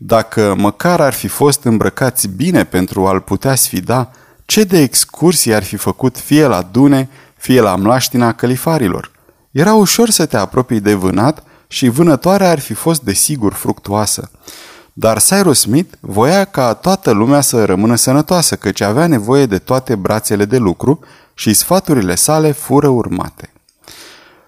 Dacă 0.03 0.55
măcar 0.57 1.01
ar 1.01 1.13
fi 1.13 1.27
fost 1.27 1.63
îmbrăcați 1.63 2.27
bine 2.27 2.63
pentru 2.63 3.07
a-l 3.07 3.19
putea 3.19 3.55
sfida, 3.55 4.11
ce 4.45 4.63
de 4.63 4.79
excursii 4.79 5.53
ar 5.53 5.63
fi 5.63 5.75
făcut 5.75 6.17
fie 6.17 6.45
la 6.45 6.61
dune, 6.61 7.09
fie 7.37 7.61
la 7.61 7.75
mlaștina 7.75 8.33
călifarilor. 8.33 9.11
Era 9.51 9.73
ușor 9.73 10.09
să 10.09 10.25
te 10.25 10.37
apropii 10.37 10.79
de 10.79 10.93
vânat 10.93 11.43
și 11.67 11.89
vânătoarea 11.89 12.49
ar 12.49 12.59
fi 12.59 12.73
fost 12.73 13.01
desigur 13.01 13.53
fructuoasă. 13.53 14.31
Dar 14.93 15.21
Cyrus 15.21 15.59
Smith 15.59 15.93
voia 15.99 16.45
ca 16.45 16.73
toată 16.73 17.11
lumea 17.11 17.41
să 17.41 17.65
rămână 17.65 17.95
sănătoasă, 17.95 18.55
căci 18.55 18.81
avea 18.81 19.07
nevoie 19.07 19.45
de 19.45 19.57
toate 19.57 19.95
brațele 19.95 20.45
de 20.45 20.57
lucru 20.57 20.99
și 21.33 21.53
sfaturile 21.53 22.15
sale 22.15 22.51
fură 22.51 22.87
urmate. 22.87 23.53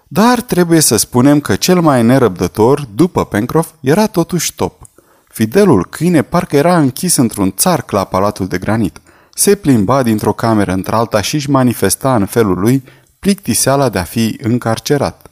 Dar 0.08 0.40
trebuie 0.40 0.80
să 0.80 0.96
spunem 0.96 1.40
că 1.40 1.56
cel 1.56 1.80
mai 1.80 2.02
nerăbdător, 2.02 2.86
după 2.94 3.24
Pencroff, 3.24 3.70
era 3.80 4.06
totuși 4.06 4.54
Top. 4.54 4.88
Fidelul 5.34 5.86
câine 5.90 6.22
parcă 6.22 6.56
era 6.56 6.78
închis 6.78 7.16
într-un 7.16 7.52
țarc 7.56 7.90
la 7.90 8.04
palatul 8.04 8.46
de 8.46 8.58
granit. 8.58 9.00
Se 9.34 9.54
plimba 9.54 10.02
dintr-o 10.02 10.32
cameră 10.32 10.72
într-alta 10.72 11.20
și 11.20 11.34
își 11.34 11.50
manifesta 11.50 12.14
în 12.14 12.26
felul 12.26 12.58
lui 12.58 12.84
plictiseala 13.18 13.88
de 13.88 13.98
a 13.98 14.02
fi 14.02 14.38
încarcerat. 14.42 15.26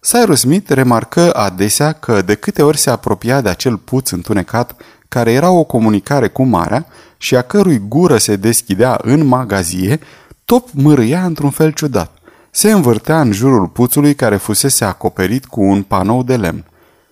Cyrus 0.00 0.40
Smith 0.40 0.70
remarcă 0.70 1.32
adesea 1.32 1.92
că 1.92 2.22
de 2.22 2.34
câte 2.34 2.62
ori 2.62 2.78
se 2.78 2.90
apropia 2.90 3.40
de 3.40 3.48
acel 3.48 3.76
puț 3.76 4.10
întunecat 4.10 4.76
care 5.08 5.32
era 5.32 5.50
o 5.50 5.64
comunicare 5.64 6.28
cu 6.28 6.42
marea 6.42 6.86
și 7.16 7.36
a 7.36 7.42
cărui 7.42 7.82
gură 7.88 8.16
se 8.16 8.36
deschidea 8.36 8.98
în 9.02 9.26
magazie, 9.26 10.00
Top 10.44 10.68
mărâia 10.72 11.24
într-un 11.24 11.50
fel 11.50 11.70
ciudat. 11.70 12.10
Se 12.50 12.70
învârtea 12.70 13.20
în 13.20 13.32
jurul 13.32 13.66
puțului 13.66 14.14
care 14.14 14.36
fusese 14.36 14.84
acoperit 14.84 15.44
cu 15.44 15.60
un 15.62 15.82
panou 15.82 16.22
de 16.22 16.36
lemn. 16.36 16.64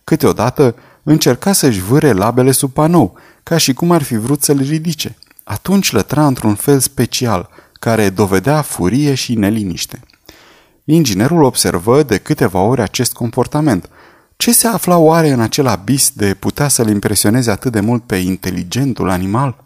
Câteodată 0.04 0.74
încerca 1.04 1.52
să-și 1.52 1.80
vâre 1.80 2.12
labele 2.12 2.50
sub 2.50 2.72
panou, 2.72 3.18
ca 3.42 3.56
și 3.56 3.72
cum 3.72 3.90
ar 3.90 4.02
fi 4.02 4.16
vrut 4.16 4.42
să-l 4.42 4.58
ridice. 4.58 5.16
Atunci 5.44 5.92
lătra 5.92 6.26
într-un 6.26 6.54
fel 6.54 6.78
special, 6.78 7.48
care 7.72 8.10
dovedea 8.10 8.62
furie 8.62 9.14
și 9.14 9.34
neliniște. 9.34 10.00
Inginerul 10.84 11.42
observă 11.42 12.02
de 12.02 12.18
câteva 12.18 12.60
ori 12.60 12.80
acest 12.80 13.12
comportament. 13.12 13.88
Ce 14.36 14.52
se 14.52 14.66
afla 14.66 14.96
oare 14.96 15.30
în 15.30 15.40
acel 15.40 15.66
abis 15.66 16.10
de 16.14 16.34
putea 16.34 16.68
să-l 16.68 16.88
impresioneze 16.88 17.50
atât 17.50 17.72
de 17.72 17.80
mult 17.80 18.02
pe 18.02 18.16
inteligentul 18.16 19.10
animal? 19.10 19.64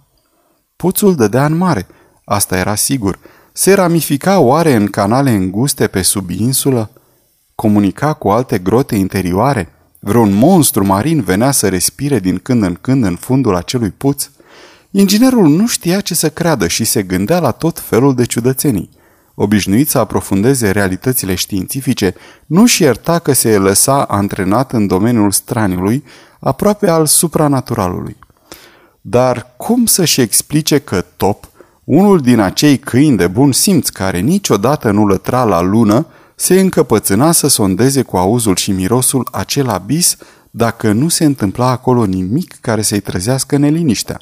Puțul 0.76 1.14
dădea 1.14 1.44
în 1.44 1.56
mare, 1.56 1.86
asta 2.24 2.56
era 2.56 2.74
sigur. 2.74 3.18
Se 3.52 3.74
ramifica 3.74 4.38
oare 4.38 4.74
în 4.74 4.86
canale 4.86 5.30
înguste 5.30 5.86
pe 5.86 6.02
sub 6.02 6.30
insulă? 6.30 6.90
Comunica 7.54 8.12
cu 8.12 8.28
alte 8.28 8.58
grote 8.58 8.96
interioare? 8.96 9.72
Vreun 10.00 10.32
monstru 10.32 10.84
marin 10.84 11.20
venea 11.20 11.50
să 11.50 11.68
respire 11.68 12.18
din 12.18 12.38
când 12.38 12.62
în 12.62 12.74
când 12.80 13.04
în 13.04 13.16
fundul 13.16 13.54
acelui 13.56 13.90
puț? 13.90 14.28
Inginerul 14.90 15.48
nu 15.48 15.66
știa 15.66 16.00
ce 16.00 16.14
să 16.14 16.30
creadă 16.30 16.66
și 16.66 16.84
se 16.84 17.02
gândea 17.02 17.38
la 17.38 17.50
tot 17.50 17.80
felul 17.80 18.14
de 18.14 18.24
ciudățenii. 18.24 18.90
obișnuit 19.34 19.88
să 19.88 19.98
aprofundeze 19.98 20.70
realitățile 20.70 21.34
științifice, 21.34 22.14
nu-și 22.46 22.82
ierta 22.82 23.18
că 23.18 23.32
se 23.32 23.58
lăsa 23.58 24.02
antrenat 24.02 24.72
în 24.72 24.86
domeniul 24.86 25.30
straniului, 25.30 26.04
aproape 26.40 26.88
al 26.88 27.06
supranaturalului. 27.06 28.16
Dar 29.00 29.54
cum 29.56 29.86
să-și 29.86 30.20
explice 30.20 30.78
că 30.78 31.04
Top, 31.16 31.48
unul 31.84 32.20
din 32.20 32.38
acei 32.38 32.78
câini 32.78 33.16
de 33.16 33.26
bun 33.26 33.52
simț 33.52 33.88
care 33.88 34.18
niciodată 34.18 34.90
nu 34.90 35.06
lătra 35.06 35.44
la 35.44 35.60
lună, 35.60 36.06
se 36.40 36.60
încăpățâna 36.60 37.32
să 37.32 37.48
sondeze 37.48 38.02
cu 38.02 38.16
auzul 38.16 38.56
și 38.56 38.70
mirosul 38.70 39.28
acel 39.32 39.68
abis 39.68 40.16
dacă 40.50 40.92
nu 40.92 41.08
se 41.08 41.24
întâmpla 41.24 41.70
acolo 41.70 42.04
nimic 42.04 42.56
care 42.60 42.82
să-i 42.82 43.00
trezească 43.00 43.56
neliniștea. 43.56 44.20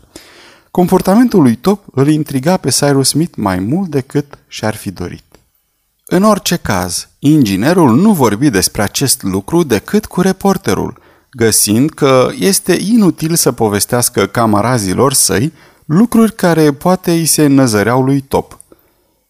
Comportamentul 0.71 1.43
lui 1.43 1.55
Top 1.57 1.85
îl 1.93 2.09
intriga 2.09 2.57
pe 2.57 2.71
Cyrus 2.71 3.09
Smith 3.09 3.37
mai 3.37 3.59
mult 3.59 3.89
decât 3.91 4.39
și-ar 4.49 4.75
fi 4.75 4.91
dorit. 4.91 5.25
În 6.07 6.23
orice 6.23 6.57
caz, 6.57 7.09
inginerul 7.19 7.97
nu 7.97 8.13
vorbi 8.13 8.51
despre 8.51 8.83
acest 8.83 9.23
lucru 9.23 9.63
decât 9.63 10.07
cu 10.07 10.21
reporterul, 10.21 10.99
găsind 11.31 11.91
că 11.91 12.31
este 12.39 12.79
inutil 12.81 13.35
să 13.35 13.53
povestească 13.53 14.27
camarazilor 14.27 15.13
săi 15.13 15.53
lucruri 15.87 16.35
care 16.35 16.73
poate 16.73 17.11
îi 17.11 17.27
se 17.27 17.47
năzăreau 17.47 18.03
lui 18.03 18.21
Top. 18.21 18.59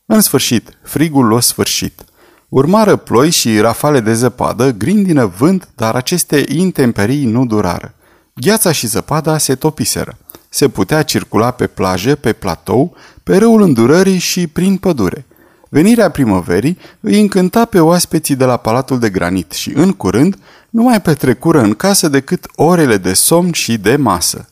În 0.06 0.20
sfârșit, 0.20 0.78
frigul 0.82 1.28
l-a 1.28 1.40
sfârșit. 1.40 2.04
Urmară 2.48 2.96
ploi 2.96 3.30
și 3.30 3.60
rafale 3.60 4.00
de 4.00 4.14
zăpadă, 4.14 4.70
grindină 4.70 5.26
vânt, 5.38 5.68
dar 5.74 5.94
aceste 5.94 6.44
intemperii 6.48 7.24
nu 7.24 7.46
durară. 7.46 7.94
Gheața 8.34 8.72
și 8.72 8.86
zăpada 8.86 9.38
se 9.38 9.54
topiseră. 9.54 10.16
Se 10.48 10.68
putea 10.68 11.02
circula 11.02 11.50
pe 11.50 11.66
plaje, 11.66 12.14
pe 12.14 12.32
platou, 12.32 12.96
pe 13.22 13.36
râul 13.36 13.62
îndurării 13.62 14.18
și 14.18 14.46
prin 14.46 14.76
pădure. 14.76 15.26
Venirea 15.68 16.10
primăverii 16.10 16.78
îi 17.00 17.20
încânta 17.20 17.64
pe 17.64 17.80
oaspeții 17.80 18.36
de 18.36 18.44
la 18.44 18.56
Palatul 18.56 18.98
de 18.98 19.10
Granit 19.10 19.52
și, 19.52 19.72
în 19.74 19.92
curând, 19.92 20.36
nu 20.70 20.82
mai 20.82 21.00
petrecură 21.00 21.60
în 21.60 21.74
casă 21.74 22.08
decât 22.08 22.46
orele 22.54 22.96
de 22.96 23.12
somn 23.12 23.52
și 23.52 23.78
de 23.78 23.96
masă. 23.96 24.48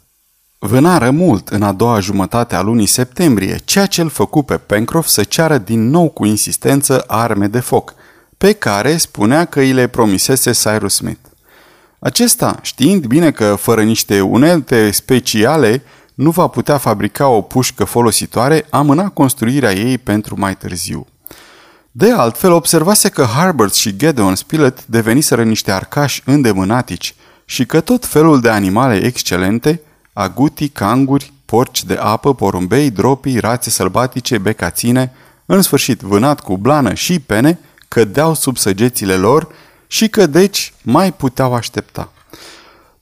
Vânară 0.66 1.10
mult 1.10 1.48
în 1.48 1.62
a 1.62 1.72
doua 1.72 2.00
jumătate 2.00 2.54
a 2.54 2.62
lunii 2.62 2.86
septembrie, 2.86 3.56
ceea 3.64 3.86
ce 3.86 4.00
îl 4.00 4.08
făcu 4.08 4.42
pe 4.42 4.56
Pencroff 4.56 5.08
să 5.08 5.24
ceară 5.24 5.58
din 5.58 5.90
nou 5.90 6.08
cu 6.08 6.24
insistență 6.24 7.04
arme 7.06 7.46
de 7.46 7.60
foc, 7.60 7.94
pe 8.38 8.52
care 8.52 8.96
spunea 8.96 9.44
că 9.44 9.60
îi 9.60 9.72
le 9.72 9.86
promisese 9.86 10.50
Cyrus 10.50 10.94
Smith. 10.94 11.20
Acesta, 11.98 12.58
știind 12.62 13.06
bine 13.06 13.30
că 13.30 13.54
fără 13.54 13.82
niște 13.82 14.20
unelte 14.20 14.90
speciale 14.90 15.82
nu 16.14 16.30
va 16.30 16.46
putea 16.46 16.78
fabrica 16.78 17.28
o 17.28 17.40
pușcă 17.40 17.84
folositoare, 17.84 18.66
amâna 18.70 19.08
construirea 19.08 19.72
ei 19.72 19.98
pentru 19.98 20.38
mai 20.38 20.56
târziu. 20.56 21.06
De 21.90 22.12
altfel, 22.12 22.52
observase 22.52 23.08
că 23.08 23.22
Harbert 23.22 23.74
și 23.74 23.96
Gedeon 23.96 24.34
Spilett 24.34 24.84
deveniseră 24.86 25.42
niște 25.42 25.72
arcași 25.72 26.22
îndemânatici 26.24 27.14
și 27.44 27.66
că 27.66 27.80
tot 27.80 28.06
felul 28.06 28.40
de 28.40 28.48
animale 28.48 29.04
excelente, 29.04 29.80
agutii, 30.14 30.68
canguri, 30.68 31.32
porci 31.44 31.84
de 31.84 31.94
apă, 31.94 32.34
porumbei, 32.34 32.90
dropii, 32.90 33.38
rațe 33.38 33.70
sălbatice, 33.70 34.38
becaține, 34.38 35.12
în 35.46 35.62
sfârșit 35.62 36.00
vânat 36.00 36.40
cu 36.40 36.56
blană 36.56 36.94
și 36.94 37.20
pene, 37.20 37.58
cădeau 37.88 38.34
sub 38.34 38.56
săgețile 38.56 39.16
lor 39.16 39.48
și 39.86 40.08
că 40.08 40.26
deci 40.26 40.74
mai 40.82 41.12
puteau 41.12 41.54
aștepta. 41.54 42.12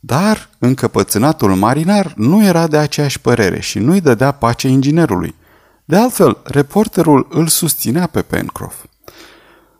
Dar 0.00 0.48
încăpățânatul 0.58 1.54
marinar 1.54 2.12
nu 2.16 2.44
era 2.44 2.66
de 2.66 2.76
aceeași 2.76 3.20
părere 3.20 3.60
și 3.60 3.78
nu-i 3.78 4.00
dădea 4.00 4.32
pace 4.32 4.68
inginerului. 4.68 5.34
De 5.84 5.96
altfel, 5.96 6.38
reporterul 6.44 7.26
îl 7.30 7.46
susținea 7.46 8.06
pe 8.06 8.22
Pencroff. 8.22 8.84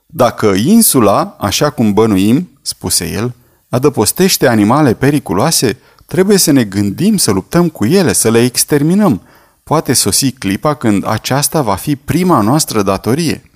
Dacă 0.06 0.46
insula, 0.46 1.36
așa 1.40 1.70
cum 1.70 1.92
bănuim, 1.92 2.58
spuse 2.62 3.10
el, 3.10 3.34
adăpostește 3.68 4.48
animale 4.48 4.94
periculoase, 4.94 5.78
trebuie 6.12 6.36
să 6.36 6.50
ne 6.50 6.64
gândim 6.64 7.16
să 7.16 7.30
luptăm 7.30 7.68
cu 7.68 7.84
ele, 7.84 8.12
să 8.12 8.30
le 8.30 8.42
exterminăm. 8.42 9.22
Poate 9.64 9.92
sosi 9.92 10.32
clipa 10.32 10.74
când 10.74 11.04
aceasta 11.06 11.62
va 11.62 11.74
fi 11.74 11.96
prima 11.96 12.40
noastră 12.40 12.82
datorie. 12.82 13.50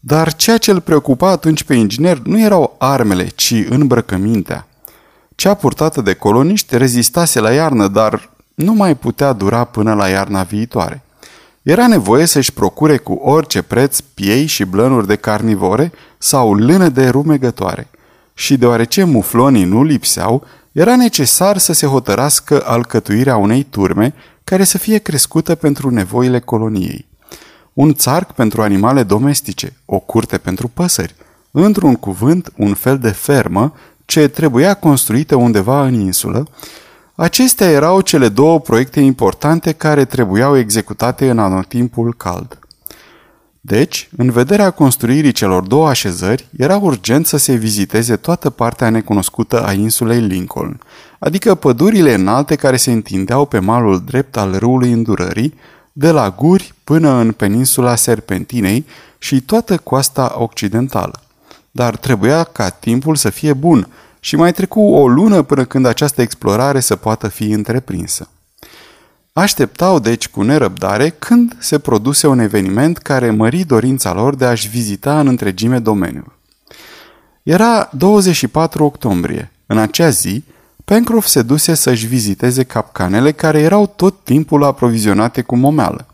Dar 0.00 0.34
ceea 0.34 0.58
ce 0.58 0.70
îl 0.70 0.80
preocupa 0.80 1.30
atunci 1.30 1.62
pe 1.62 1.74
inginer 1.74 2.18
nu 2.18 2.40
erau 2.40 2.74
armele, 2.78 3.26
ci 3.26 3.54
îmbrăcămintea. 3.68 4.66
Cea 5.34 5.54
purtată 5.54 6.00
de 6.00 6.14
coloniști 6.14 6.76
rezistase 6.76 7.40
la 7.40 7.52
iarnă, 7.52 7.88
dar 7.88 8.30
nu 8.54 8.72
mai 8.72 8.96
putea 8.96 9.32
dura 9.32 9.64
până 9.64 9.94
la 9.94 10.08
iarna 10.08 10.42
viitoare. 10.42 11.02
Era 11.62 11.86
nevoie 11.86 12.26
să-și 12.26 12.52
procure 12.52 12.96
cu 12.96 13.12
orice 13.12 13.62
preț 13.62 14.00
piei 14.00 14.46
și 14.46 14.64
blănuri 14.64 15.06
de 15.06 15.16
carnivore 15.16 15.92
sau 16.18 16.54
lână 16.54 16.88
de 16.88 17.08
rumegătoare. 17.08 17.88
Și 18.34 18.56
deoarece 18.56 19.04
muflonii 19.04 19.64
nu 19.64 19.82
lipseau, 19.82 20.44
era 20.72 20.96
necesar 20.96 21.58
să 21.58 21.72
se 21.72 21.86
hotărască 21.86 22.62
alcătuirea 22.66 23.36
unei 23.36 23.62
turme 23.62 24.14
care 24.44 24.64
să 24.64 24.78
fie 24.78 24.98
crescută 24.98 25.54
pentru 25.54 25.90
nevoile 25.90 26.40
coloniei. 26.40 27.06
Un 27.72 27.94
țarc 27.94 28.32
pentru 28.32 28.62
animale 28.62 29.02
domestice, 29.02 29.76
o 29.84 29.98
curte 29.98 30.38
pentru 30.38 30.68
păsări, 30.68 31.14
într-un 31.50 31.94
cuvânt, 31.94 32.52
un 32.56 32.74
fel 32.74 32.98
de 32.98 33.10
fermă 33.10 33.74
ce 34.04 34.28
trebuia 34.28 34.74
construită 34.74 35.34
undeva 35.34 35.86
în 35.86 35.94
insulă, 35.94 36.48
acestea 37.14 37.70
erau 37.70 38.00
cele 38.00 38.28
două 38.28 38.60
proiecte 38.60 39.00
importante 39.00 39.72
care 39.72 40.04
trebuiau 40.04 40.56
executate 40.56 41.30
în 41.30 41.38
anotimpul 41.38 42.14
cald. 42.14 42.58
Deci, 43.64 44.08
în 44.16 44.30
vederea 44.30 44.70
construirii 44.70 45.32
celor 45.32 45.62
două 45.62 45.88
așezări, 45.88 46.48
era 46.56 46.76
urgent 46.76 47.26
să 47.26 47.36
se 47.36 47.54
viziteze 47.54 48.16
toată 48.16 48.50
partea 48.50 48.90
necunoscută 48.90 49.66
a 49.66 49.72
insulei 49.72 50.20
Lincoln, 50.20 50.80
adică 51.18 51.54
pădurile 51.54 52.14
înalte 52.14 52.56
care 52.56 52.76
se 52.76 52.92
întindeau 52.92 53.46
pe 53.46 53.58
malul 53.58 54.02
drept 54.04 54.36
al 54.36 54.58
râului 54.58 54.92
Îndurării, 54.92 55.54
de 55.92 56.10
la 56.10 56.30
Guri 56.30 56.74
până 56.84 57.10
în 57.10 57.32
peninsula 57.32 57.94
Serpentinei 57.94 58.86
și 59.18 59.40
toată 59.40 59.76
coasta 59.76 60.34
occidentală. 60.38 61.20
Dar 61.70 61.96
trebuia 61.96 62.44
ca 62.44 62.68
timpul 62.68 63.16
să 63.16 63.30
fie 63.30 63.52
bun 63.52 63.88
și 64.20 64.36
mai 64.36 64.52
trecu 64.52 64.80
o 64.80 65.08
lună 65.08 65.42
până 65.42 65.64
când 65.64 65.86
această 65.86 66.22
explorare 66.22 66.80
să 66.80 66.96
poată 66.96 67.28
fi 67.28 67.50
întreprinsă. 67.50 68.28
Așteptau 69.34 69.98
deci 69.98 70.28
cu 70.28 70.42
nerăbdare 70.42 71.08
când 71.08 71.56
se 71.58 71.78
produse 71.78 72.26
un 72.26 72.38
eveniment 72.38 72.98
care 72.98 73.30
mări 73.30 73.64
dorința 73.64 74.12
lor 74.12 74.34
de 74.34 74.44
a-și 74.44 74.68
vizita 74.68 75.20
în 75.20 75.26
întregime 75.26 75.78
domeniul. 75.78 76.38
Era 77.42 77.88
24 77.92 78.84
octombrie. 78.84 79.52
În 79.66 79.78
acea 79.78 80.08
zi, 80.08 80.44
Pencroff 80.84 81.26
se 81.26 81.42
duse 81.42 81.74
să-și 81.74 82.06
viziteze 82.06 82.62
capcanele 82.62 83.32
care 83.32 83.60
erau 83.60 83.86
tot 83.86 84.24
timpul 84.24 84.64
aprovizionate 84.64 85.42
cu 85.42 85.56
momeală. 85.56 86.06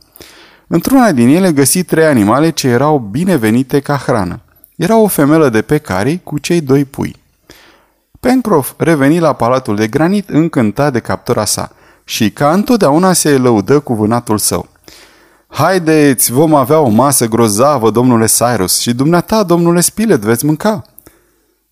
Într-una 0.67 1.13
din 1.13 1.29
ele 1.29 1.53
găsi 1.53 1.83
trei 1.83 2.05
animale 2.05 2.51
ce 2.51 2.69
erau 2.69 2.99
binevenite 2.99 3.81
ca 3.81 3.97
hrană. 3.97 4.41
Era 4.77 4.97
o 4.97 5.07
femelă 5.07 5.49
de 5.49 5.63
pecari 5.63 6.21
cu 6.25 6.39
cei 6.39 6.61
doi 6.61 6.85
pui. 6.85 7.17
Pencroff 8.21 8.75
reveni 8.77 9.19
la 9.19 9.33
palatul 9.33 9.77
de 9.77 9.87
granit 9.87 10.29
încântat 10.29 10.93
de 10.93 10.99
captura 10.99 11.45
sa 11.45 11.73
și 12.09 12.31
ca 12.31 12.53
întotdeauna 12.53 13.13
se 13.13 13.37
lăudă 13.37 13.81
cu 13.81 13.95
vânatul 13.95 14.39
său. 14.39 14.69
Haideți, 15.49 16.33
vom 16.33 16.55
avea 16.55 16.81
o 16.81 16.89
masă 16.89 17.27
grozavă, 17.27 17.91
domnule 17.91 18.27
Cyrus, 18.27 18.79
și 18.79 18.95
dumneata, 18.95 19.43
domnule 19.43 19.81
Spilett, 19.81 20.23
veți 20.23 20.45
mânca. 20.45 20.85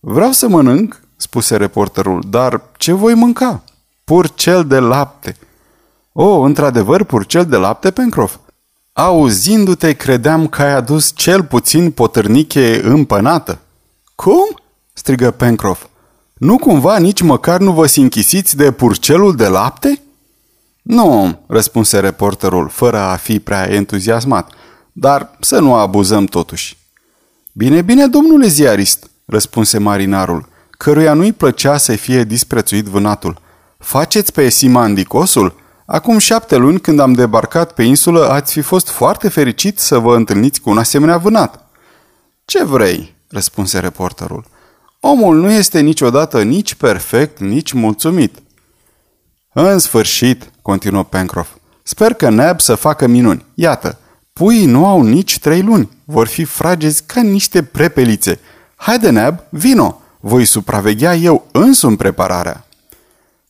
Vreau 0.00 0.32
să 0.32 0.48
mănânc, 0.48 1.00
spuse 1.16 1.56
reporterul, 1.56 2.22
dar 2.30 2.62
ce 2.76 2.92
voi 2.92 3.14
mânca? 3.14 3.62
Purcel 4.04 4.64
de 4.64 4.78
lapte. 4.78 5.36
O, 6.12 6.40
într-adevăr, 6.40 7.04
purcel 7.04 7.46
de 7.46 7.56
lapte, 7.56 7.90
Pencroff? 7.90 8.36
Auzindu-te, 8.92 9.92
credeam 9.92 10.46
că 10.46 10.62
ai 10.62 10.72
adus 10.72 11.12
cel 11.14 11.42
puțin 11.42 11.90
potârniche 11.90 12.80
împănată. 12.84 13.58
Cum? 14.14 14.60
strigă 14.92 15.30
Pencroff. 15.30 15.84
Nu 16.34 16.58
cumva 16.58 16.98
nici 16.98 17.20
măcar 17.20 17.60
nu 17.60 17.72
vă 17.72 17.86
închisiți 17.94 18.56
de 18.56 18.72
purcelul 18.72 19.36
de 19.36 19.48
lapte? 19.48 20.00
Nu, 20.86 21.38
răspunse 21.46 21.98
reporterul, 21.98 22.68
fără 22.68 22.98
a 22.98 23.16
fi 23.16 23.40
prea 23.40 23.70
entuziasmat, 23.72 24.50
dar 24.92 25.30
să 25.40 25.58
nu 25.58 25.74
abuzăm 25.74 26.24
totuși. 26.24 26.76
Bine, 27.52 27.82
bine, 27.82 28.06
domnule 28.06 28.46
ziarist, 28.46 29.10
răspunse 29.24 29.78
marinarul, 29.78 30.48
căruia 30.70 31.12
nu-i 31.12 31.32
plăcea 31.32 31.76
să 31.76 31.96
fie 31.96 32.24
disprețuit 32.24 32.84
vânatul. 32.84 33.40
Faceți 33.78 34.32
pe 34.32 34.48
Simandicosul? 34.48 35.54
Acum 35.86 36.18
șapte 36.18 36.56
luni, 36.56 36.80
când 36.80 37.00
am 37.00 37.12
debarcat 37.12 37.72
pe 37.72 37.82
insulă, 37.82 38.28
ați 38.28 38.52
fi 38.52 38.60
fost 38.60 38.88
foarte 38.88 39.28
fericit 39.28 39.78
să 39.78 39.98
vă 39.98 40.16
întâlniți 40.16 40.60
cu 40.60 40.70
un 40.70 40.78
asemenea 40.78 41.16
vânat. 41.16 41.68
Ce 42.44 42.64
vrei? 42.64 43.14
răspunse 43.28 43.78
reporterul. 43.78 44.44
Omul 45.00 45.36
nu 45.36 45.50
este 45.50 45.80
niciodată 45.80 46.42
nici 46.42 46.74
perfect, 46.74 47.38
nici 47.38 47.72
mulțumit. 47.72 48.38
În 49.58 49.78
sfârșit, 49.78 50.50
continuă 50.62 51.04
Pencroff, 51.04 51.50
sper 51.82 52.12
că 52.12 52.30
Neb 52.30 52.60
să 52.60 52.74
facă 52.74 53.06
minuni. 53.06 53.44
Iată, 53.54 53.98
puii 54.32 54.66
nu 54.66 54.86
au 54.86 55.02
nici 55.02 55.38
trei 55.38 55.62
luni. 55.62 55.88
vor 56.04 56.26
fi 56.26 56.44
fragezi 56.44 57.02
ca 57.06 57.20
niște 57.20 57.62
prepelițe. 57.62 58.38
Haide, 58.76 59.10
Neb, 59.10 59.38
vino! 59.48 60.00
Voi 60.20 60.44
supraveghea 60.44 61.14
eu 61.14 61.46
însumi 61.52 61.96
prepararea. 61.96 62.66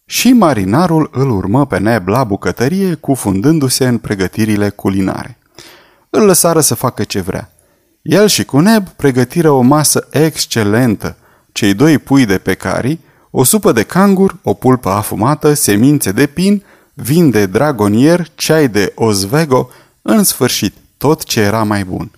Și 0.04 0.32
marinarul 0.32 1.10
îl 1.12 1.30
urmă 1.30 1.66
pe 1.66 1.78
Neb 1.78 2.08
la 2.08 2.24
bucătărie, 2.24 2.94
cufundându-se 2.94 3.86
în 3.86 3.98
pregătirile 3.98 4.68
culinare. 4.68 5.38
Îl 6.10 6.24
lăsară 6.24 6.60
să 6.60 6.74
facă 6.74 7.04
ce 7.04 7.20
vrea. 7.20 7.50
El 8.02 8.28
și 8.28 8.44
cu 8.44 8.58
Neb 8.58 8.88
pregătiră 8.88 9.50
o 9.50 9.60
masă 9.60 10.06
excelentă, 10.10 11.16
cei 11.52 11.74
doi 11.74 11.98
pui 11.98 12.26
de 12.26 12.38
pecari, 12.38 12.98
o 13.30 13.44
supă 13.44 13.72
de 13.72 13.82
cangur, 13.82 14.36
o 14.42 14.54
pulpă 14.54 14.90
afumată, 14.90 15.54
semințe 15.54 16.12
de 16.12 16.26
pin, 16.26 16.64
vin 16.94 17.30
de 17.30 17.46
dragonier, 17.46 18.30
ceai 18.34 18.68
de 18.68 18.92
ozvego, 18.94 19.70
în 20.02 20.24
sfârșit, 20.24 20.74
tot 20.96 21.24
ce 21.24 21.40
era 21.40 21.62
mai 21.62 21.84
bun. 21.84 22.10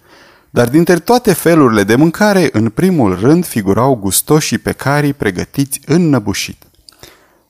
Dar 0.50 0.68
dintre 0.68 0.98
toate 0.98 1.32
felurile 1.32 1.82
de 1.84 1.94
mâncare, 1.94 2.48
în 2.52 2.68
primul 2.68 3.18
rând 3.20 3.46
figurau 3.46 3.94
gustoșii 3.94 4.58
pecarii 4.58 5.12
pregătiți 5.12 5.80
năbușit. 5.86 6.62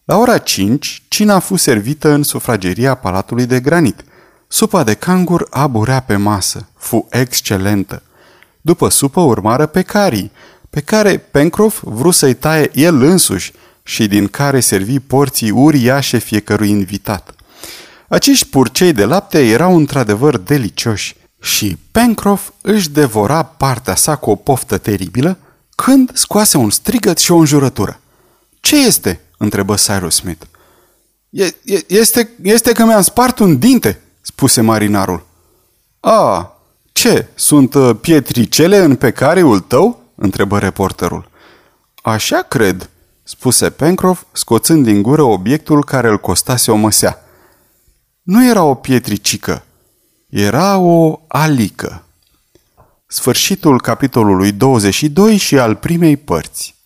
La 0.04 0.18
ora 0.18 0.38
5, 0.38 1.02
cina 1.08 1.34
a 1.34 1.38
fost 1.38 1.62
servită 1.62 2.08
în 2.10 2.22
sufrageria 2.22 2.94
Palatului 2.94 3.46
de 3.46 3.60
Granit. 3.60 4.04
Supa 4.46 4.84
de 4.84 4.94
cangur 4.94 5.46
aburea 5.50 6.00
pe 6.00 6.16
masă, 6.16 6.68
fu 6.76 7.06
excelentă. 7.10 8.02
După 8.60 8.88
supă 8.88 9.20
urmară 9.20 9.66
pecarii, 9.66 10.32
pe 10.70 10.80
care 10.80 11.16
Pencroff 11.16 11.82
vrut 11.84 12.14
să-i 12.14 12.34
taie 12.34 12.70
el 12.74 13.02
însuși 13.02 13.52
și 13.82 14.06
din 14.06 14.26
care 14.26 14.60
servi 14.60 14.98
porții 14.98 15.50
uriașe 15.50 16.18
fiecărui 16.18 16.70
invitat. 16.70 17.34
Acești 18.08 18.46
purcei 18.46 18.92
de 18.92 19.04
lapte 19.04 19.48
erau 19.48 19.76
într-adevăr 19.76 20.36
delicioși 20.36 21.16
și 21.40 21.78
Pencroff 21.90 22.50
își 22.60 22.90
devora 22.90 23.42
partea 23.42 23.94
sa 23.94 24.16
cu 24.16 24.30
o 24.30 24.34
poftă 24.34 24.78
teribilă 24.78 25.38
când 25.74 26.10
scoase 26.14 26.56
un 26.56 26.70
strigăt 26.70 27.18
și 27.18 27.32
o 27.32 27.36
înjurătură. 27.36 28.00
Ce 28.60 28.76
este?" 28.86 29.20
întrebă 29.36 29.74
Cyrus 29.74 30.14
Smith. 30.14 30.44
E, 31.30 31.54
este, 31.86 32.30
este 32.42 32.72
că 32.72 32.84
mi-am 32.84 33.02
spart 33.02 33.38
un 33.38 33.58
dinte," 33.58 34.00
spuse 34.20 34.60
marinarul. 34.60 35.26
A, 36.00 36.52
ce, 36.92 37.26
sunt 37.34 37.74
uh, 37.74 37.96
pietricele 38.00 38.78
în 38.78 38.96
pecariul 38.96 39.60
tău?" 39.60 40.02
Întrebă 40.18 40.58
reporterul. 40.58 41.30
Așa 42.02 42.42
cred," 42.42 42.90
spuse 43.22 43.70
Pencroff, 43.70 44.22
scoțând 44.32 44.84
din 44.84 45.02
gură 45.02 45.22
obiectul 45.22 45.84
care 45.84 46.08
îl 46.08 46.18
costase 46.18 46.70
o 46.70 46.76
măsea. 46.76 47.18
Nu 48.22 48.48
era 48.48 48.62
o 48.62 48.74
pietricică, 48.74 49.64
era 50.28 50.78
o 50.78 51.20
alică. 51.28 52.02
Sfârșitul 53.06 53.80
capitolului 53.80 54.52
22 54.52 55.36
și 55.36 55.58
al 55.58 55.74
primei 55.74 56.16
părți. 56.16 56.77